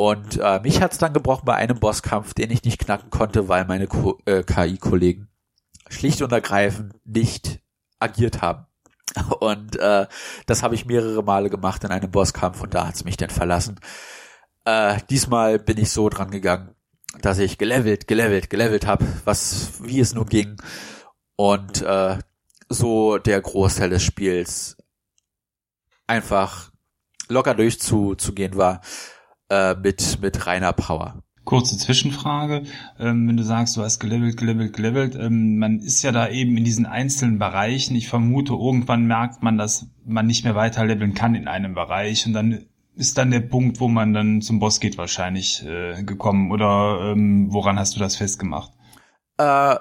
[0.00, 3.66] Und äh, mich hat's dann gebrochen bei einem Bosskampf, den ich nicht knacken konnte, weil
[3.66, 3.84] meine
[4.24, 5.28] äh, KI-Kollegen
[5.90, 7.60] schlicht und ergreifend nicht
[7.98, 8.64] agiert haben.
[9.40, 10.06] Und äh,
[10.46, 13.78] das habe ich mehrere Male gemacht in einem Bosskampf und da hat's mich dann verlassen.
[14.64, 16.74] Äh, diesmal bin ich so dran gegangen,
[17.20, 20.56] dass ich gelevelt, gelevelt, gelevelt habe, was wie es nur ging.
[21.36, 22.16] Und äh,
[22.70, 24.78] so der Großteil des Spiels
[26.06, 26.70] einfach
[27.28, 28.80] locker durchzugehen war
[29.50, 31.22] äh, mit, mit reiner Power.
[31.44, 32.62] Kurze Zwischenfrage,
[32.98, 36.56] ähm, wenn du sagst, du hast gelevelt, gelevelt, gelevelt, ähm, man ist ja da eben
[36.56, 37.96] in diesen einzelnen Bereichen.
[37.96, 42.26] Ich vermute, irgendwann merkt man, dass man nicht mehr weiter leveln kann in einem Bereich
[42.26, 46.52] und dann ist dann der Punkt, wo man dann zum Boss geht wahrscheinlich äh, gekommen
[46.52, 48.72] oder ähm, woran hast du das festgemacht?
[49.38, 49.76] Äh,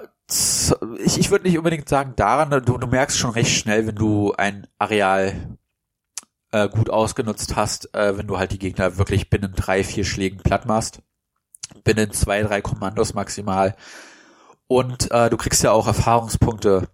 [1.04, 4.34] ich, ich würde nicht unbedingt sagen daran, du, du merkst schon recht schnell, wenn du
[4.34, 5.34] ein Areal
[6.52, 10.40] äh, gut ausgenutzt hast, äh, wenn du halt die Gegner wirklich binnen drei, vier Schlägen
[10.40, 11.02] platt machst.
[11.84, 13.76] Binnen zwei, drei Kommandos maximal.
[14.68, 16.90] Und äh, du kriegst ja auch Erfahrungspunkte.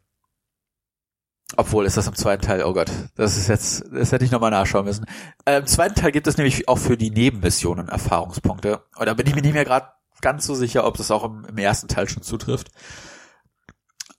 [1.57, 4.51] Obwohl, ist das im zweiten Teil, oh Gott, das ist jetzt, das hätte ich nochmal
[4.51, 5.05] nachschauen müssen.
[5.45, 8.81] Äh, Im zweiten Teil gibt es nämlich auch für die Nebenmissionen Erfahrungspunkte.
[8.97, 9.87] Und da bin ich mir nicht mehr gerade
[10.21, 12.71] ganz so sicher, ob das auch im, im ersten Teil schon zutrifft.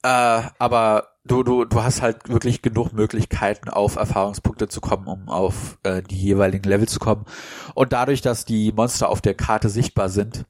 [0.03, 5.29] Äh, aber du, du, du hast halt wirklich genug Möglichkeiten, auf Erfahrungspunkte zu kommen, um
[5.29, 7.25] auf äh, die jeweiligen Level zu kommen.
[7.75, 10.47] Und dadurch, dass die Monster auf der Karte sichtbar sind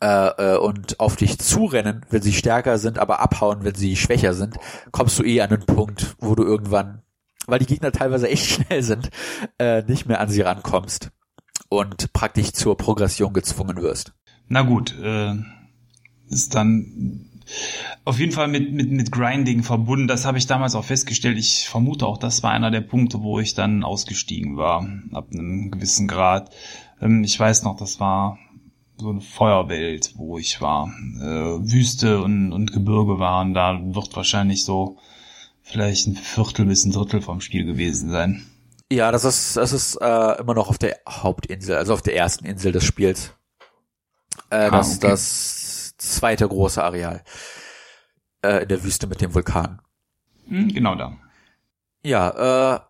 [0.00, 4.34] äh, äh, und auf dich zurennen, wenn sie stärker sind, aber abhauen, wenn sie schwächer
[4.34, 4.56] sind,
[4.92, 7.02] kommst du eh an den Punkt, wo du irgendwann,
[7.46, 9.10] weil die Gegner teilweise echt schnell sind,
[9.58, 11.10] äh, nicht mehr an sie rankommst
[11.68, 14.12] und praktisch zur Progression gezwungen wirst.
[14.48, 15.34] Na gut, äh,
[16.28, 17.30] ist dann
[18.04, 20.08] auf jeden Fall mit, mit, mit Grinding verbunden.
[20.08, 21.38] Das habe ich damals auch festgestellt.
[21.38, 25.70] Ich vermute auch, das war einer der Punkte, wo ich dann ausgestiegen war, ab einem
[25.70, 26.54] gewissen Grad.
[27.00, 28.38] Ähm, ich weiß noch, das war
[28.96, 30.88] so eine Feuerwelt, wo ich war.
[31.20, 33.54] Äh, Wüste und, und Gebirge waren.
[33.54, 34.98] Da wird wahrscheinlich so
[35.62, 38.46] vielleicht ein Viertel bis ein Drittel vom Spiel gewesen sein.
[38.92, 42.44] Ja, das ist, das ist äh, immer noch auf der Hauptinsel, also auf der ersten
[42.44, 43.32] Insel des Spiels.
[44.50, 45.08] Äh, ah, das, okay.
[45.08, 45.63] das
[46.12, 47.22] zweite große Areal
[48.42, 49.80] äh, in der Wüste mit dem Vulkan.
[50.46, 51.16] Hm, genau da.
[52.02, 52.80] Ja, äh,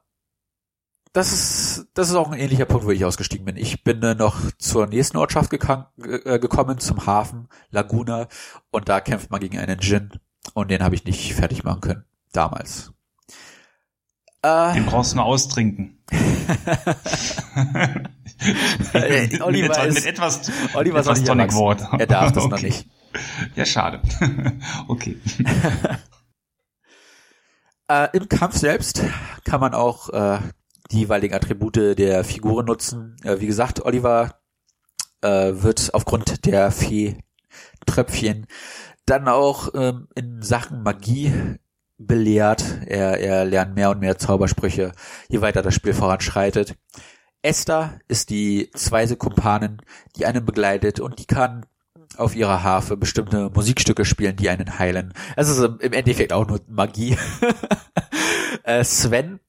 [1.13, 3.57] das ist, das ist auch ein ähnlicher Punkt, wo ich ausgestiegen bin.
[3.57, 8.27] Ich bin äh, noch zur nächsten Ortschaft äh, gekommen, zum Hafen Laguna,
[8.73, 10.11] und da kämpft man gegen einen Djinn,
[10.55, 12.93] und den habe ich nicht fertig machen können, damals.
[14.43, 16.03] Äh, den brauchst du nur austrinken.
[18.93, 21.91] mit, Oliver mit, ist, mit etwas, Oliver etwas Tonic Water.
[21.99, 22.55] Er darf das okay.
[22.55, 22.87] noch nicht.
[23.55, 24.01] Ja, schade.
[24.89, 25.19] okay.
[27.89, 29.03] äh, Im Kampf selbst
[29.45, 30.39] kann man auch äh,
[30.91, 33.17] die jeweiligen Attribute der Figuren nutzen.
[33.23, 34.41] Äh, wie gesagt, Oliver
[35.23, 38.47] äh, wird aufgrund der Fee-Tröpfchen
[39.07, 41.59] dann auch ähm, in Sachen Magie
[41.99, 42.65] belehrt.
[42.87, 44.93] Er, er lernt mehr und mehr Zaubersprüche,
[45.29, 46.77] je weiter das Spiel voranschreitet.
[47.45, 49.83] Esther ist die zweite Kumpanin,
[50.17, 51.67] die einen begleitet und die kann
[52.17, 55.13] auf ihrer Harfe bestimmte Musikstücke spielen, die einen heilen.
[55.37, 57.17] Es ist im Endeffekt auch nur Magie.
[58.63, 59.41] Äh, Sven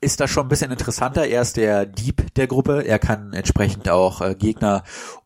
[0.00, 1.26] ist da schon ein bisschen interessanter.
[1.26, 2.82] Er ist der Dieb der Gruppe.
[2.86, 4.84] Er kann entsprechend auch äh, Gegner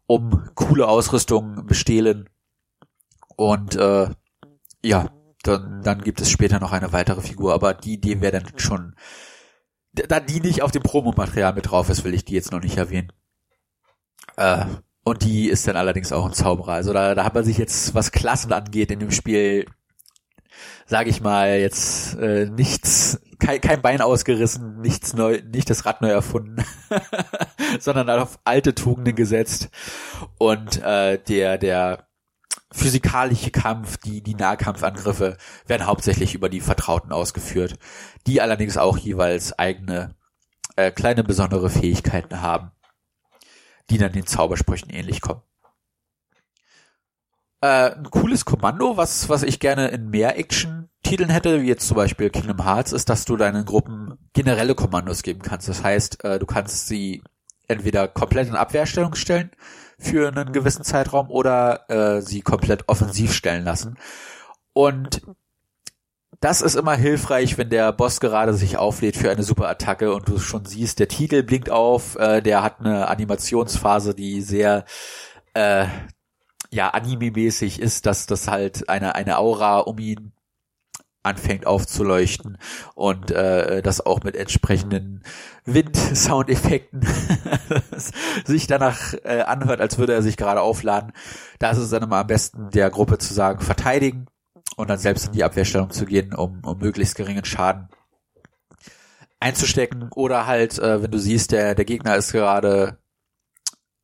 [0.09, 2.28] um coole Ausrüstung bestehlen.
[3.37, 4.09] Und äh,
[4.83, 5.11] ja,
[5.44, 8.96] dann, dann gibt es später noch eine weitere Figur, aber die, die wäre dann schon,
[10.08, 12.76] da die nicht auf dem Promomaterial mit drauf ist, will ich die jetzt noch nicht
[12.76, 13.12] erwähnen.
[14.37, 14.64] Äh,
[15.04, 16.72] und die ist dann allerdings auch ein Zauberer.
[16.72, 19.66] Also da, da hat man sich jetzt, was Klassen angeht, in dem Spiel,
[20.87, 26.02] sage ich mal, jetzt äh, nichts, kein, kein Bein ausgerissen, nichts neu, nicht das Rad
[26.02, 26.62] neu erfunden,
[27.80, 29.70] sondern auf alte Tugenden gesetzt.
[30.38, 32.08] Und äh, der, der
[32.72, 37.78] physikalische Kampf, die, die Nahkampfangriffe werden hauptsächlich über die Vertrauten ausgeführt,
[38.26, 40.14] die allerdings auch jeweils eigene
[40.76, 42.72] äh, kleine besondere Fähigkeiten haben
[43.90, 45.42] die dann den Zaubersprüchen ähnlich kommen.
[47.61, 51.96] Äh, ein cooles Kommando, was, was ich gerne in mehr Action-Titeln hätte, wie jetzt zum
[51.96, 55.68] Beispiel Kingdom Hearts, ist, dass du deinen Gruppen generelle Kommandos geben kannst.
[55.68, 57.22] Das heißt, äh, du kannst sie
[57.66, 59.50] entweder komplett in Abwehrstellung stellen
[59.98, 63.98] für einen gewissen Zeitraum oder äh, sie komplett offensiv stellen lassen.
[64.72, 65.22] Und
[66.40, 70.28] das ist immer hilfreich, wenn der Boss gerade sich auflädt für eine super Attacke und
[70.28, 74.84] du schon siehst, der Titel blinkt auf, äh, der hat eine Animationsphase, die sehr
[75.54, 75.87] äh,
[76.70, 80.32] ja anime-mäßig ist, dass das halt eine eine Aura um ihn
[81.22, 82.59] anfängt aufzuleuchten
[82.94, 85.22] und äh, das auch mit entsprechenden
[85.64, 87.07] Wind-Soundeffekten
[88.44, 91.12] sich danach äh, anhört, als würde er sich gerade aufladen.
[91.59, 94.26] Da ist es dann immer am besten der Gruppe zu sagen, verteidigen
[94.76, 97.88] und dann selbst in die Abwehrstellung zu gehen, um, um möglichst geringen Schaden
[99.40, 102.98] einzustecken oder halt, äh, wenn du siehst, der, der Gegner ist gerade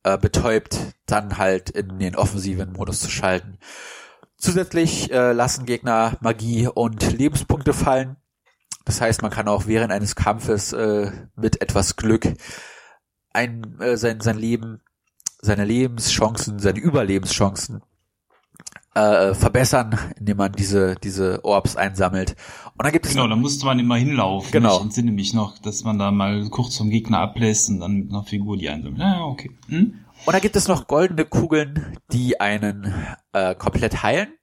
[0.03, 3.57] äh, betäubt, dann halt in den offensiven Modus zu schalten.
[4.37, 8.17] Zusätzlich äh, lassen Gegner Magie und Lebenspunkte fallen.
[8.85, 12.33] Das heißt, man kann auch während eines Kampfes äh, mit etwas Glück
[13.33, 14.81] ein, äh, sein, sein Leben,
[15.41, 17.81] seine Lebenschancen, seine Überlebenschancen
[18.95, 22.35] äh, verbessern, indem man diese, diese Orbs einsammelt.
[22.77, 23.11] Und dann gibt es.
[23.11, 24.51] Genau, da musste man immer hinlaufen.
[24.51, 24.77] Genau.
[24.77, 28.09] Ich entsinne mich noch, dass man da mal kurz vom Gegner ablässt und dann mit
[28.09, 29.01] einer Figur die einsammelt.
[29.01, 29.51] Ja, okay.
[29.67, 30.04] Hm?
[30.25, 32.91] Und da gibt es noch goldene Kugeln, die einen
[33.31, 34.33] äh, komplett heilen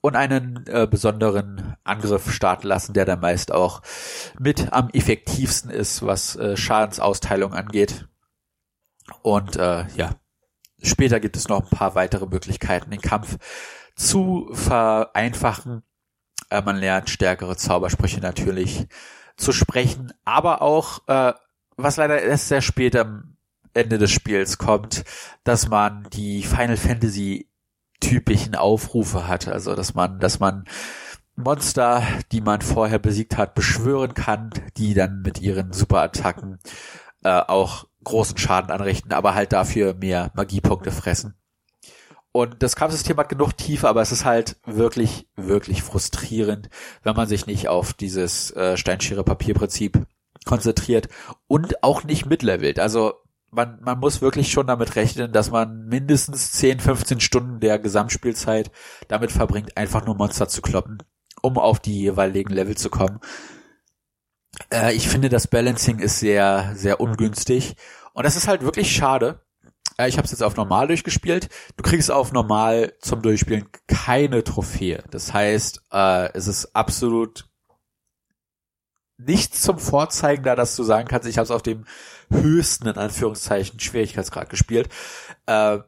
[0.00, 3.82] und einen äh, besonderen Angriff starten lassen, der dann meist auch
[4.38, 8.06] mit am effektivsten ist, was äh, Schadensausteilung angeht.
[9.22, 10.10] Und äh, ja,
[10.80, 13.38] später gibt es noch ein paar weitere Möglichkeiten, den Kampf
[13.96, 15.82] zu vereinfachen.
[16.48, 18.86] Äh, man lernt stärkere Zaubersprüche natürlich
[19.36, 21.32] zu sprechen, aber auch, äh,
[21.76, 23.37] was leider erst sehr spät am
[23.78, 25.04] Ende des Spiels kommt,
[25.44, 27.48] dass man die Final Fantasy
[28.00, 30.64] typischen Aufrufe hat, also dass man, dass man
[31.34, 36.58] Monster, die man vorher besiegt hat, beschwören kann, die dann mit ihren Superattacken
[37.22, 41.34] äh, auch großen Schaden anrichten, aber halt dafür mehr Magiepunkte fressen.
[42.32, 46.68] Und das Kampfsystem hat genug Tiefe, aber es ist halt wirklich, wirklich frustrierend,
[47.02, 50.06] wenn man sich nicht auf dieses äh, Steinschere-Papier-Prinzip
[50.44, 51.08] konzentriert
[51.46, 52.78] und auch nicht mitlevelt.
[52.78, 53.14] Also
[53.50, 58.70] man, man muss wirklich schon damit rechnen, dass man mindestens 10, 15 Stunden der Gesamtspielzeit
[59.08, 60.98] damit verbringt, einfach nur Monster zu kloppen,
[61.42, 63.20] um auf die jeweiligen Level zu kommen.
[64.72, 67.76] Äh, ich finde, das Balancing ist sehr, sehr ungünstig.
[68.12, 69.40] Und das ist halt wirklich schade.
[69.96, 71.48] Äh, ich habe es jetzt auf normal durchgespielt.
[71.76, 75.04] Du kriegst auf normal zum Durchspielen keine Trophäe.
[75.10, 77.48] Das heißt, äh, es ist absolut
[79.18, 81.84] nichts zum Vorzeigen da, dass du sagen kannst, ich habe es auf dem
[82.30, 84.88] höchsten, in Anführungszeichen, Schwierigkeitsgrad gespielt.
[85.46, 85.78] Äh,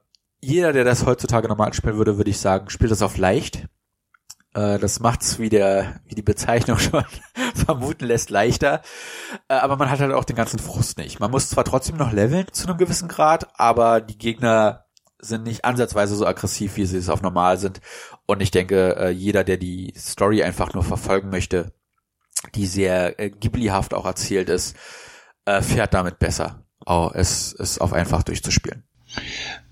[0.41, 3.69] jeder, der das heutzutage normal spielen würde, würde ich sagen, spielt das auf leicht.
[4.55, 7.05] Äh, das macht's, wie der, wie die Bezeichnung schon
[7.55, 8.83] vermuten lässt, leichter.
[9.49, 11.21] Äh, aber man hat halt auch den ganzen Frust nicht.
[11.21, 14.87] Man muss zwar trotzdem noch leveln zu einem gewissen Grad, aber die Gegner
[15.23, 17.81] sind nicht ansatzweise so aggressiv, wie sie es auf normal sind.
[18.27, 21.73] Und ich denke, äh, jeder, der die Story einfach nur verfolgen möchte,
[22.55, 24.77] die sehr äh, Ghibli-haft auch erzählt ist,
[25.51, 28.85] äh, fährt damit besser, oh, es, es auf einfach durchzuspielen.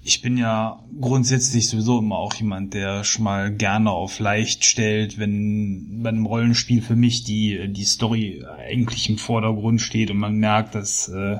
[0.02, 5.18] Ich bin ja grundsätzlich sowieso immer auch jemand, der schon mal gerne auf leicht stellt,
[5.18, 10.36] wenn bei einem Rollenspiel für mich die, die Story eigentlich im Vordergrund steht und man
[10.36, 11.38] merkt, dass äh,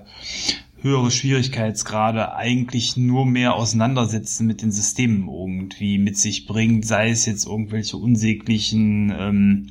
[0.81, 7.27] höhere Schwierigkeitsgrade eigentlich nur mehr Auseinandersetzen mit den Systemen irgendwie mit sich bringt, sei es
[7.27, 9.71] jetzt irgendwelche unsäglichen ähm,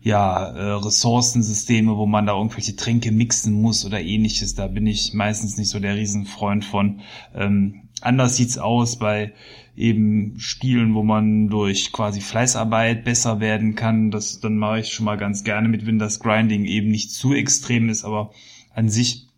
[0.00, 4.54] ja, äh, Ressourcensysteme, wo man da irgendwelche Tränke mixen muss oder ähnliches.
[4.54, 7.00] Da bin ich meistens nicht so der Riesenfreund von.
[7.34, 9.32] Ähm, anders sieht's aus bei
[9.76, 14.10] eben Spielen, wo man durch quasi Fleißarbeit besser werden kann.
[14.10, 17.32] Das dann mache ich schon mal ganz gerne mit, wenn das Grinding eben nicht zu
[17.32, 18.32] extrem ist, aber
[18.74, 19.28] an sich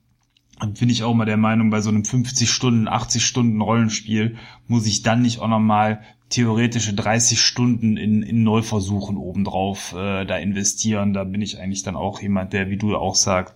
[0.79, 4.87] bin ich auch mal der Meinung, bei so einem 50 Stunden, 80 Stunden Rollenspiel muss
[4.87, 11.13] ich dann nicht auch nochmal theoretische 30 Stunden in, in Neuversuchen obendrauf äh, da investieren.
[11.13, 13.55] Da bin ich eigentlich dann auch jemand, der, wie du auch sagst,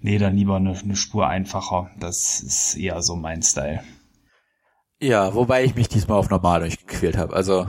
[0.00, 1.90] nee, dann lieber eine, eine Spur einfacher.
[1.98, 3.82] Das ist eher so mein Style.
[5.00, 7.34] Ja, wobei ich mich diesmal auf normal durchgequält habe.
[7.34, 7.66] Also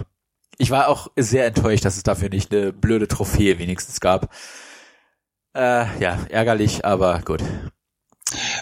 [0.58, 4.34] ich war auch sehr enttäuscht, dass es dafür nicht eine blöde Trophäe wenigstens gab.
[5.53, 7.43] Äh, ja, ärgerlich, aber gut.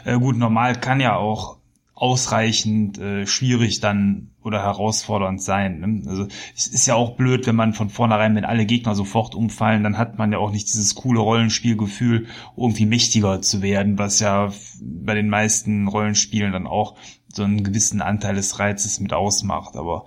[0.05, 1.57] Äh, gut, normal kann ja auch
[2.03, 5.79] ausreichend äh, schwierig dann oder herausfordernd sein.
[5.79, 6.09] Ne?
[6.09, 9.83] Also es ist ja auch blöd, wenn man von vornherein, wenn alle Gegner sofort umfallen,
[9.83, 12.27] dann hat man ja auch nicht dieses coole Rollenspielgefühl,
[12.57, 14.51] irgendwie mächtiger zu werden, was ja
[14.81, 16.97] bei den meisten Rollenspielen dann auch
[17.33, 19.77] so einen gewissen Anteil des Reizes mit ausmacht.
[19.77, 20.03] Aber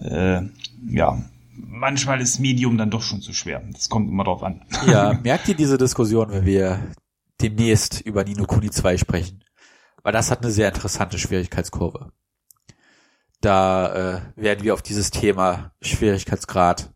[0.00, 0.40] äh,
[0.88, 1.22] ja,
[1.52, 3.62] manchmal ist Medium dann doch schon zu schwer.
[3.70, 4.62] Das kommt immer drauf an.
[4.86, 6.80] Ja, merkt ihr diese Diskussion, wenn wir
[7.42, 9.43] demnächst über Nino Kuni 2 sprechen?
[10.04, 12.12] Weil das hat eine sehr interessante Schwierigkeitskurve.
[13.40, 16.92] Da äh, werden wir auf dieses Thema Schwierigkeitsgrad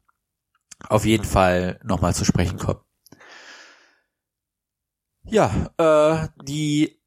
[0.89, 2.81] auf jeden Fall nochmal zu sprechen kommen.
[5.25, 7.03] Ja, äh, die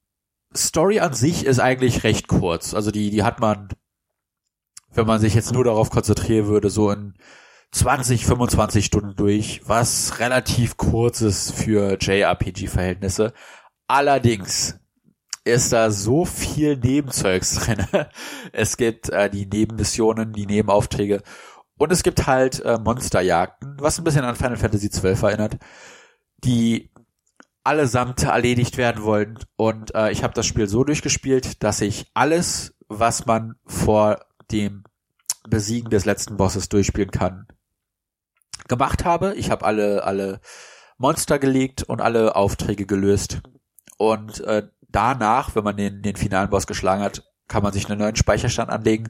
[0.56, 2.74] Story an sich ist eigentlich recht kurz.
[2.74, 3.70] Also die, die hat man,
[4.90, 7.14] wenn man sich jetzt nur darauf konzentrieren würde, so in
[7.72, 13.34] 20, 25 Stunden durch, was relativ kurz ist für JRPG-Verhältnisse.
[13.88, 14.81] Allerdings
[15.44, 17.86] ist da so viel Nebenzeugs drin.
[18.52, 21.24] Es gibt äh, die Nebenmissionen, die Nebenaufträge
[21.78, 25.58] Und es gibt halt äh, Monsterjagden, was ein bisschen an Final Fantasy XII erinnert,
[26.44, 26.92] die
[27.64, 29.40] allesamt erledigt werden wollen.
[29.56, 34.84] Und äh, ich habe das Spiel so durchgespielt, dass ich alles, was man vor dem
[35.50, 37.48] Besiegen des letzten Bosses durchspielen kann,
[38.68, 39.34] gemacht habe.
[39.36, 40.40] Ich habe alle alle
[40.98, 43.42] Monster gelegt und alle Aufträge gelöst.
[43.98, 48.00] Und äh, danach, wenn man den, den finalen Boss geschlagen hat, kann man sich einen
[48.00, 49.10] neuen Speicherstand anlegen,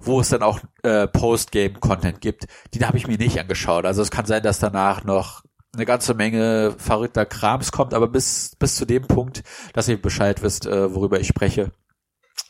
[0.00, 2.46] wo es dann auch äh, Postgame-Content gibt.
[2.74, 3.84] Den habe ich mir nicht angeschaut.
[3.84, 5.42] Also es kann sein, dass danach noch
[5.74, 9.42] eine ganze Menge verrückter Krams kommt, aber bis, bis zu dem Punkt,
[9.74, 11.72] dass ihr Bescheid wisst, äh, worüber ich spreche,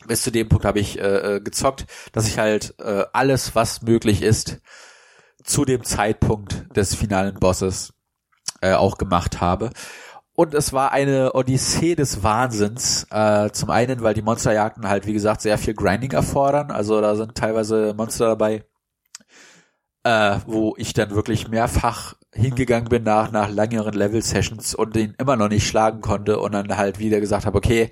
[0.07, 3.81] bis zu dem Punkt habe ich äh, äh, gezockt, dass ich halt äh, alles, was
[3.81, 4.59] möglich ist,
[5.43, 7.93] zu dem Zeitpunkt des finalen Bosses
[8.61, 9.71] äh, auch gemacht habe.
[10.35, 13.05] Und es war eine Odyssee des Wahnsinns.
[13.11, 16.71] Äh, zum einen, weil die Monsterjagden halt, wie gesagt, sehr viel Grinding erfordern.
[16.71, 18.65] Also da sind teilweise Monster dabei,
[20.03, 25.35] äh, wo ich dann wirklich mehrfach hingegangen bin nach, nach längeren Level-Sessions und den immer
[25.35, 27.91] noch nicht schlagen konnte und dann halt wieder gesagt habe, okay,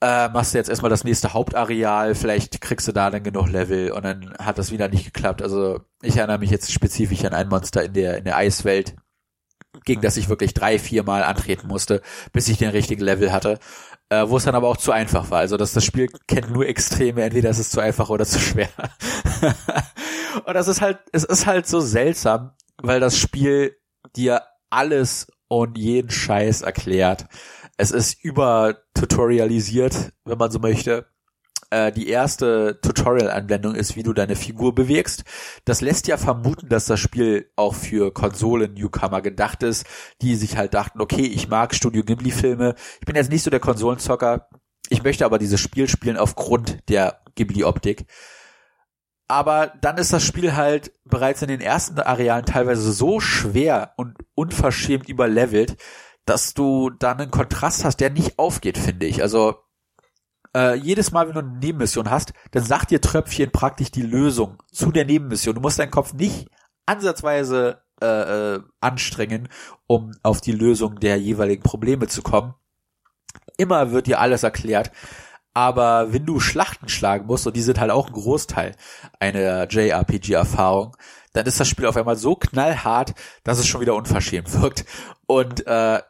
[0.00, 3.90] äh, machst du jetzt erstmal das nächste Hauptareal, vielleicht kriegst du da dann genug Level
[3.92, 5.42] und dann hat das wieder nicht geklappt.
[5.42, 8.96] Also ich erinnere mich jetzt spezifisch an ein Monster in der, in der Eiswelt,
[9.84, 12.02] gegen das ich wirklich drei, vier Mal antreten musste,
[12.32, 13.58] bis ich den richtigen Level hatte,
[14.08, 15.38] äh, wo es dann aber auch zu einfach war.
[15.38, 18.68] Also dass das Spiel kennt nur Extreme, entweder ist es zu einfach oder zu schwer.
[20.44, 22.52] und das ist halt, es ist halt so seltsam,
[22.82, 23.76] weil das Spiel
[24.16, 27.26] dir alles und jeden Scheiß erklärt.
[27.76, 31.06] Es ist über tutorialisiert, wenn man so möchte.
[31.74, 35.24] Äh, die erste Tutorial-Anwendung ist, wie du deine Figur bewegst.
[35.64, 39.84] Das lässt ja vermuten, dass das Spiel auch für Konsolen-Newcomer gedacht ist,
[40.22, 42.76] die sich halt dachten, okay, ich mag Studio Ghibli-Filme.
[43.00, 44.48] Ich bin jetzt nicht so der Konsolenzocker.
[44.88, 48.06] Ich möchte aber dieses Spiel spielen aufgrund der Ghibli-Optik
[49.26, 54.18] aber dann ist das Spiel halt bereits in den ersten Arealen teilweise so schwer und
[54.34, 55.78] unverschämt überlevelt,
[56.26, 59.22] dass du dann einen Kontrast hast, der nicht aufgeht, finde ich.
[59.22, 59.63] Also
[60.54, 64.62] äh, jedes Mal, wenn du eine Nebenmission hast, dann sagt dir Tröpfchen praktisch die Lösung
[64.72, 65.54] zu der Nebenmission.
[65.54, 66.48] Du musst deinen Kopf nicht
[66.86, 69.48] ansatzweise äh, äh, anstrengen,
[69.86, 72.54] um auf die Lösung der jeweiligen Probleme zu kommen.
[73.56, 74.90] Immer wird dir alles erklärt.
[75.54, 78.74] Aber wenn du Schlachten schlagen musst, und die sind halt auch ein Großteil
[79.20, 80.96] einer JRPG-Erfahrung,
[81.32, 84.84] dann ist das Spiel auf einmal so knallhart, dass es schon wieder unverschämt wirkt.
[85.26, 86.00] Und äh,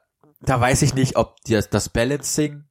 [0.40, 2.64] da weiß ich nicht, ob das Balancing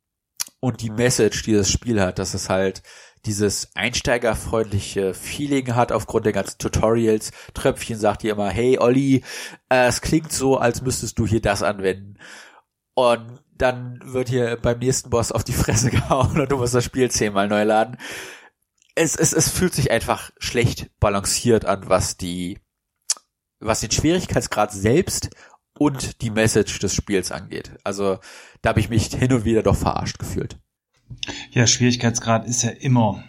[0.64, 2.84] und die Message, die das Spiel hat, dass es halt
[3.26, 7.32] dieses einsteigerfreundliche Feeling hat aufgrund der ganzen Tutorials.
[7.54, 9.26] Tröpfchen sagt dir immer, hey Olli,
[9.68, 12.18] äh, es klingt so, als müsstest du hier das anwenden.
[12.94, 16.86] Und dann wird hier beim nächsten Boss auf die Fresse gehauen und du musst das
[16.86, 17.98] Spiel zehnmal neu laden.
[18.96, 22.58] Es, es, es fühlt sich einfach schlecht balanciert an, was die,
[23.60, 25.30] was den Schwierigkeitsgrad selbst
[25.78, 27.72] und die Message des Spiels angeht.
[27.84, 28.20] Also
[28.62, 30.58] da habe ich mich hin und wieder doch verarscht gefühlt.
[31.52, 33.24] Ja, Schwierigkeitsgrad ist ja immer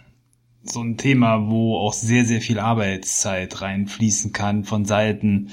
[0.63, 5.51] so ein Thema, wo auch sehr, sehr viel Arbeitszeit reinfließen kann von Seiten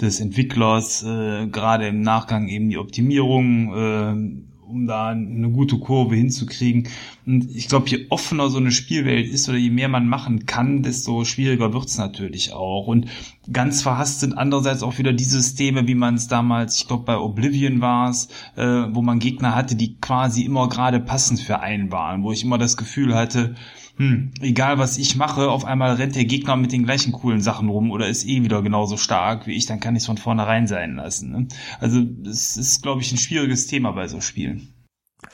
[0.00, 6.16] des Entwicklers, äh, gerade im Nachgang eben die Optimierung, äh, um da eine gute Kurve
[6.16, 6.88] hinzukriegen.
[7.26, 10.82] Und ich glaube, je offener so eine Spielwelt ist oder je mehr man machen kann,
[10.82, 12.86] desto schwieriger wird's natürlich auch.
[12.86, 13.06] Und
[13.52, 17.16] ganz verhasst sind andererseits auch wieder die Systeme, wie man es damals, ich glaube bei
[17.16, 21.92] Oblivion war es, äh, wo man Gegner hatte, die quasi immer gerade passend für einen
[21.92, 23.54] waren, wo ich immer das Gefühl hatte,
[23.96, 27.68] hm, egal was ich mache, auf einmal rennt der Gegner mit den gleichen coolen Sachen
[27.68, 30.66] rum oder ist eh wieder genauso stark wie ich, dann kann ich es von vornherein
[30.66, 31.30] sein lassen.
[31.30, 31.48] Ne?
[31.78, 34.74] Also es ist, glaube ich, ein schwieriges Thema bei so Spielen.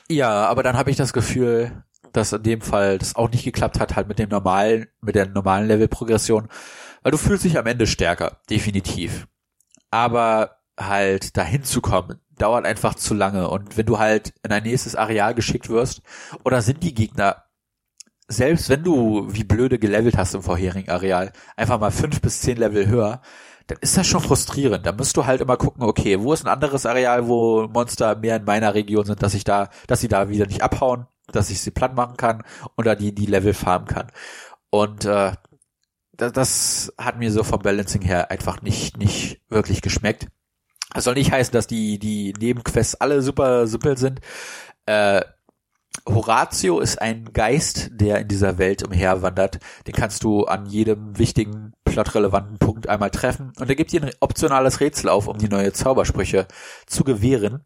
[0.08, 3.80] Ja, aber dann habe ich das Gefühl, dass in dem Fall das auch nicht geklappt
[3.80, 6.48] hat, halt mit dem normalen, mit der normalen Levelprogression,
[7.02, 9.26] weil du fühlst dich am Ende stärker, definitiv.
[9.90, 13.48] Aber halt dahin zu kommen, dauert einfach zu lange.
[13.48, 16.02] Und wenn du halt in ein nächstes Areal geschickt wirst,
[16.44, 17.44] oder sind die Gegner
[18.30, 22.56] selbst wenn du wie blöde gelevelt hast im vorherigen Areal, einfach mal fünf bis zehn
[22.56, 23.20] Level höher,
[23.66, 24.86] dann ist das schon frustrierend.
[24.86, 28.36] Da musst du halt immer gucken, okay, wo ist ein anderes Areal, wo Monster mehr
[28.36, 31.60] in meiner Region sind, dass ich da, dass sie da wieder nicht abhauen, dass ich
[31.60, 32.42] sie platt machen kann
[32.76, 34.12] oder die, die Level farmen kann.
[34.70, 35.32] Und äh,
[36.12, 40.28] das, das hat mir so vom Balancing her einfach nicht, nicht wirklich geschmeckt.
[40.92, 44.20] Das soll nicht heißen, dass die, die Nebenquests alle super simpel sind.
[44.86, 45.22] Äh,
[46.08, 49.58] Horatio ist ein Geist, der in dieser Welt umherwandert.
[49.86, 53.52] Den kannst du an jedem wichtigen, plotrelevanten Punkt einmal treffen.
[53.58, 56.46] Und er gibt dir ein optionales Rätsel auf, um die neue Zaubersprüche
[56.86, 57.64] zu gewähren.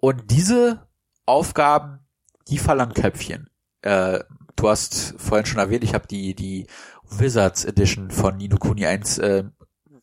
[0.00, 0.86] Und diese
[1.26, 2.00] Aufgaben,
[2.48, 3.50] die verlangen Köpfchen.
[3.82, 4.20] Äh,
[4.56, 6.66] du hast vorhin schon erwähnt, ich habe die, die
[7.10, 9.44] Wizards Edition von Nino Kuni 1 äh,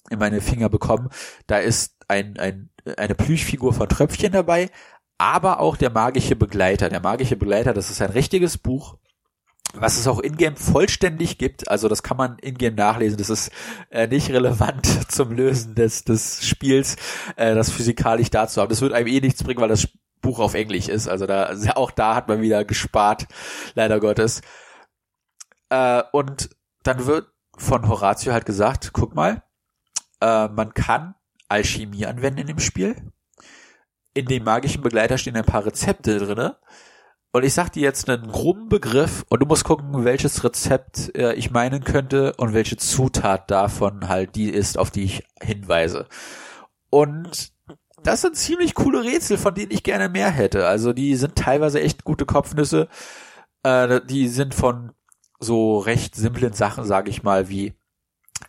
[0.09, 1.09] in meine Finger bekommen.
[1.47, 4.69] Da ist ein, ein, eine Plüschfigur von Tröpfchen dabei,
[5.17, 6.89] aber auch der magische Begleiter.
[6.89, 8.97] Der magische Begleiter, das ist ein richtiges Buch,
[9.73, 11.69] was es auch in-game vollständig gibt.
[11.69, 13.17] Also das kann man in-game nachlesen.
[13.17, 13.51] Das ist
[13.89, 16.95] äh, nicht relevant zum Lösen des, des Spiels,
[17.35, 18.69] äh, das physikalisch dazu haben.
[18.69, 19.87] Das wird einem eh nichts bringen, weil das
[20.21, 21.07] Buch auf Englisch ist.
[21.07, 23.27] Also da auch da hat man wieder gespart,
[23.73, 24.41] leider Gottes.
[25.69, 26.49] Äh, und
[26.83, 29.43] dann wird von Horatio halt gesagt, guck mal,
[30.21, 31.15] äh, man kann
[31.47, 32.95] Alchemie anwenden in dem Spiel.
[34.15, 36.57] In dem magischen Begleiter stehen ein paar Rezepte drinne.
[37.31, 41.33] Und ich sag dir jetzt einen groben Begriff und du musst gucken, welches Rezept äh,
[41.33, 46.07] ich meinen könnte und welche Zutat davon halt die ist, auf die ich hinweise.
[46.89, 47.51] Und
[48.03, 50.65] das sind ziemlich coole Rätsel, von denen ich gerne mehr hätte.
[50.65, 52.87] Also die sind teilweise echt gute Kopfnüsse.
[53.63, 54.93] Äh, die sind von
[55.37, 57.73] so recht simplen Sachen, sage ich mal, wie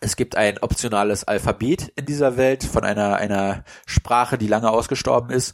[0.01, 5.31] es gibt ein optionales Alphabet in dieser Welt von einer, einer Sprache, die lange ausgestorben
[5.31, 5.53] ist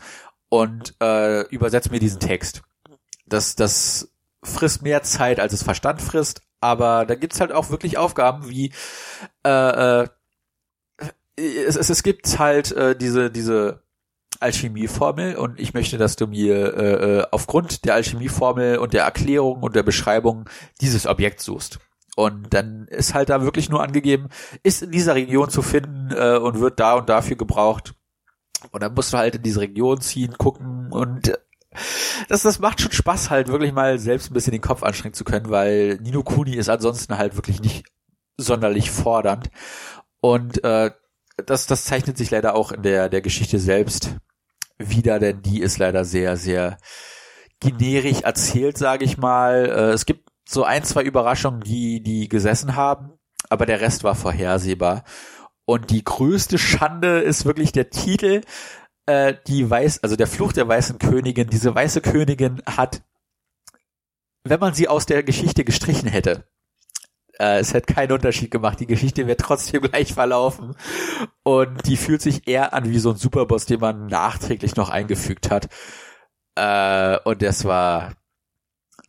[0.50, 2.62] und äh, übersetzt mir diesen Text.
[3.26, 4.12] Das, das
[4.44, 8.72] frisst mehr Zeit, als es Verstand frisst, aber da gibt's halt auch wirklich Aufgaben wie
[9.46, 10.08] äh, äh,
[11.36, 13.82] es, es, es gibt halt äh, diese, diese
[14.40, 19.64] Alchemieformel und ich möchte, dass du mir äh, äh aufgrund der Alchemieformel und der Erklärung
[19.64, 20.50] und der Beschreibung
[20.82, 21.80] dieses Objekt suchst.
[22.16, 24.30] Und dann ist halt da wirklich nur angegeben,
[24.62, 27.96] ist in dieser Region zu finden äh, und wird da und dafür gebraucht.
[28.72, 31.38] Und dann musst du halt in diese Region ziehen, gucken und äh,
[32.28, 35.24] das, das macht schon Spaß, halt wirklich mal selbst ein bisschen den Kopf anstrengen zu
[35.24, 37.86] können, weil Nino Kuni ist ansonsten halt wirklich nicht
[38.38, 39.50] sonderlich fordernd.
[40.22, 40.92] Und äh,
[41.46, 44.16] das, das zeichnet sich leider auch in der, der Geschichte selbst
[44.78, 46.78] wieder, denn die ist leider sehr, sehr
[47.60, 49.66] generisch erzählt, sage ich mal.
[49.66, 53.14] Äh, es gibt so ein, zwei Überraschungen, die, die gesessen haben,
[53.50, 55.04] aber der Rest war vorhersehbar.
[55.66, 58.42] Und die größte Schande ist wirklich der Titel,
[59.06, 61.50] äh, die weiß, also der Fluch der weißen Königin.
[61.50, 63.02] Diese weiße Königin hat,
[64.44, 66.46] wenn man sie aus der Geschichte gestrichen hätte,
[67.40, 68.80] äh, es hätte keinen Unterschied gemacht.
[68.80, 70.76] Die Geschichte wäre trotzdem gleich verlaufen.
[71.44, 75.50] Und die fühlt sich eher an wie so ein Superboss, den man nachträglich noch eingefügt
[75.50, 75.70] hat.
[76.56, 78.14] Äh, und das war,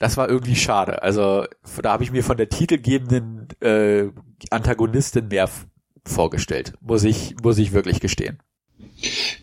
[0.04, 1.02] das war irgendwie schade.
[1.02, 1.46] Also
[1.80, 4.10] da habe ich mir von der titelgebenden äh,
[4.50, 5.48] Antagonistin mehr
[6.04, 6.74] vorgestellt.
[6.82, 8.38] Muss ich, muss ich wirklich gestehen.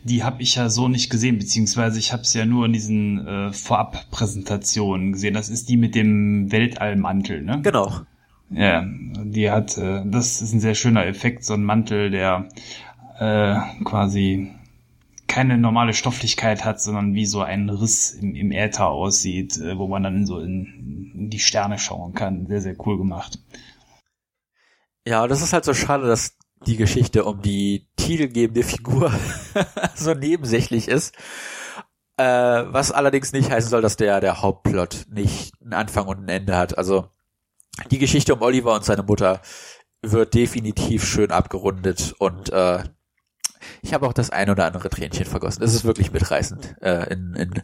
[0.04, 3.26] Die habe ich ja so nicht gesehen, beziehungsweise ich habe es ja nur in diesen
[3.26, 5.34] äh, Vorabpräsentationen gesehen.
[5.34, 7.60] Das ist die mit dem Weltallmantel, ne?
[7.64, 8.02] Genau.
[8.52, 12.50] Ja, die hat, äh, das ist ein sehr schöner Effekt, so ein Mantel, der
[13.18, 14.52] äh, quasi
[15.32, 19.88] keine normale Stofflichkeit hat, sondern wie so ein Riss im, im Äther aussieht, äh, wo
[19.88, 22.48] man dann so in, in die Sterne schauen kann.
[22.48, 23.40] Sehr, sehr cool gemacht.
[25.08, 29.14] Ja, das ist halt so schade, dass die Geschichte um die titelgebende Figur
[29.96, 31.16] so nebensächlich ist.
[32.18, 36.30] Äh, was allerdings nicht heißen soll, dass der, der Hauptplot nicht einen Anfang und ein
[36.30, 36.78] Ende hat.
[36.78, 37.08] Also
[37.90, 39.42] die Geschichte um Oliver und seine Mutter
[40.02, 42.84] wird definitiv schön abgerundet und äh,
[43.82, 45.64] ich habe auch das ein oder andere Tränchen vergossen.
[45.64, 47.64] Es ist wirklich mitreißend äh, in, in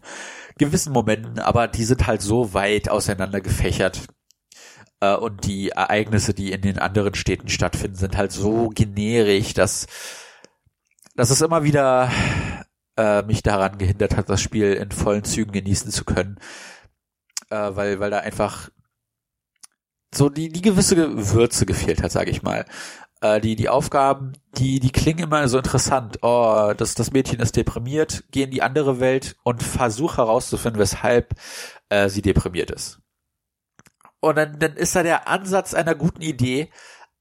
[0.58, 4.02] gewissen Momenten, aber die sind halt so weit auseinander gefächert
[5.00, 9.88] äh, und die Ereignisse, die in den anderen Städten stattfinden, sind halt so generisch, dass
[11.16, 12.12] dass es immer wieder
[12.95, 16.39] äh, mich daran gehindert hat, das Spiel in vollen Zügen genießen zu können,
[17.50, 18.70] äh, weil weil da einfach
[20.14, 20.95] so die, die gewisse
[21.34, 22.66] Würze gefehlt hat, sage ich mal.
[23.22, 26.20] Äh, die, die Aufgaben, die, die klingen immer so interessant.
[26.22, 31.34] Oh, das, das Mädchen ist deprimiert, geh in die andere Welt und versuch herauszufinden, weshalb
[31.89, 32.99] äh, sie deprimiert ist.
[34.20, 36.70] Und dann, dann ist da der Ansatz einer guten Idee,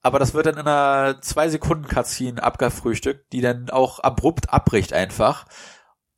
[0.03, 4.93] aber das wird dann in einer zwei Sekunden Cutscene abgefrühstückt, die dann auch abrupt abbricht
[4.93, 5.47] einfach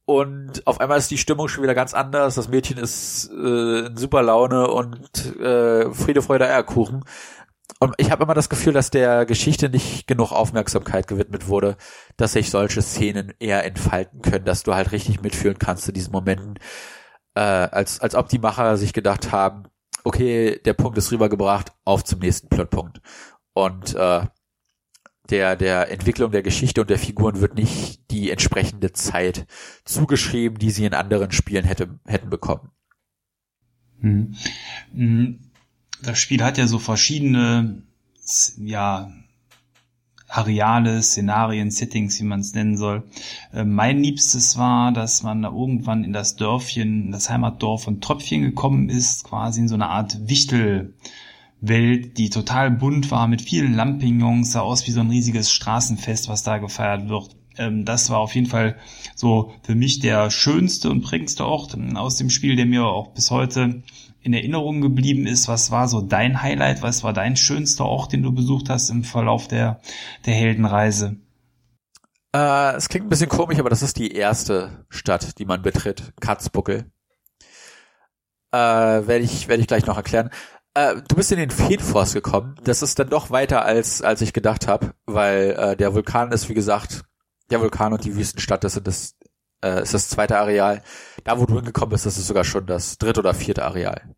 [0.09, 2.35] und auf einmal ist die Stimmung schon wieder ganz anders.
[2.35, 7.05] Das Mädchen ist äh, in super Laune und äh, Friede, Freude, Eierkuchen.
[7.81, 11.77] Und ich habe immer das Gefühl, dass der Geschichte nicht genug Aufmerksamkeit gewidmet wurde,
[12.17, 16.13] dass sich solche Szenen eher entfalten können, dass du halt richtig mitfühlen kannst in diesen
[16.13, 16.59] Momenten,
[17.35, 19.65] äh, als, als ob die Macher sich gedacht haben,
[20.03, 23.01] okay, der Punkt ist rübergebracht, auf zum nächsten Plotpunkt.
[23.53, 24.23] Und äh,
[25.31, 29.47] der, der Entwicklung der Geschichte und der Figuren wird nicht die entsprechende Zeit
[29.85, 32.71] zugeschrieben, die sie in anderen Spielen hätte, hätten bekommen.
[34.93, 35.48] Hm.
[36.03, 37.83] Das Spiel hat ja so verschiedene,
[38.59, 39.11] ja,
[40.29, 43.05] Areale, Szenarien, Settings, wie man es nennen soll.
[43.53, 48.43] Äh, mein Liebstes war, dass man da irgendwann in das Dörfchen, das Heimatdorf von Tröpfchen
[48.43, 50.95] gekommen ist, quasi in so eine Art Wichtel,
[51.61, 56.29] Welt, die total bunt war mit vielen Lampignons, sah aus wie so ein riesiges Straßenfest,
[56.29, 57.35] was da gefeiert wird.
[57.57, 58.77] Ähm, das war auf jeden Fall
[59.15, 63.31] so für mich der schönste und prägendste Ort aus dem Spiel, der mir auch bis
[63.31, 63.83] heute
[64.29, 65.49] in Erinnerung geblieben ist.
[65.49, 66.83] Was war so dein Highlight?
[66.83, 69.81] Was war dein schönster Ort, den du besucht hast im Verlauf der,
[70.27, 71.17] der Heldenreise?
[72.35, 76.13] Äh, es klingt ein bisschen komisch, aber das ist die erste Stadt, die man betritt.
[76.21, 76.91] Katzbuckel.
[78.53, 80.31] Äh, werde ich, werde ich gleich noch erklären.
[80.75, 82.55] Äh, du bist in den Feenforst gekommen.
[82.63, 86.49] Das ist dann doch weiter als, als ich gedacht habe, weil äh, der Vulkan ist,
[86.49, 87.03] wie gesagt,
[87.51, 89.17] der Vulkan und die Wüstenstadt, das sind das,
[89.65, 90.83] äh, ist das zweite Areal.
[91.25, 94.15] Da, wo du hingekommen bist, das ist sogar schon das dritte oder vierte Areal.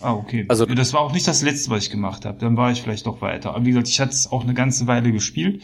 [0.00, 0.44] Ah, okay.
[0.48, 2.38] Also das war auch nicht das letzte, was ich gemacht habe.
[2.38, 3.54] Dann war ich vielleicht doch weiter.
[3.54, 5.62] Aber wie gesagt, ich hatte es auch eine ganze Weile gespielt.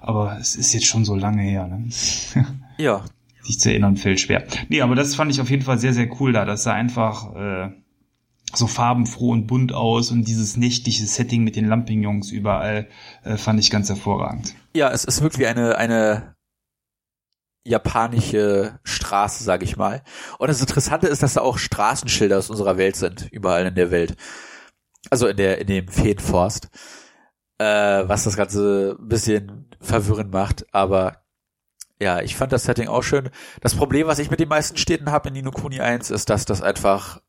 [0.00, 1.88] Aber es ist jetzt schon so lange her, ne?
[2.78, 3.04] ja.
[3.42, 4.44] Sich zu erinnern fällt schwer.
[4.68, 6.44] Nee, aber das fand ich auf jeden Fall sehr, sehr cool da.
[6.44, 7.70] Das sah einfach äh,
[8.56, 12.88] so farbenfroh und bunt aus und dieses nächtliche Setting mit den Lampignons überall
[13.22, 14.54] äh, fand ich ganz hervorragend.
[14.74, 16.34] Ja, es ist wirklich eine, eine
[17.64, 20.02] japanische Straße, sag ich mal.
[20.38, 23.90] Und das Interessante ist, dass da auch Straßenschilder aus unserer Welt sind, überall in der
[23.90, 24.16] Welt.
[25.10, 26.68] Also in der, in dem Feenforst.
[27.58, 31.24] Äh, was das Ganze ein bisschen verwirrend macht, aber
[32.00, 33.30] ja, ich fand das Setting auch schön.
[33.60, 36.44] Das Problem, was ich mit den meisten Städten habe in Nino Kuni 1, ist, dass
[36.44, 37.20] das einfach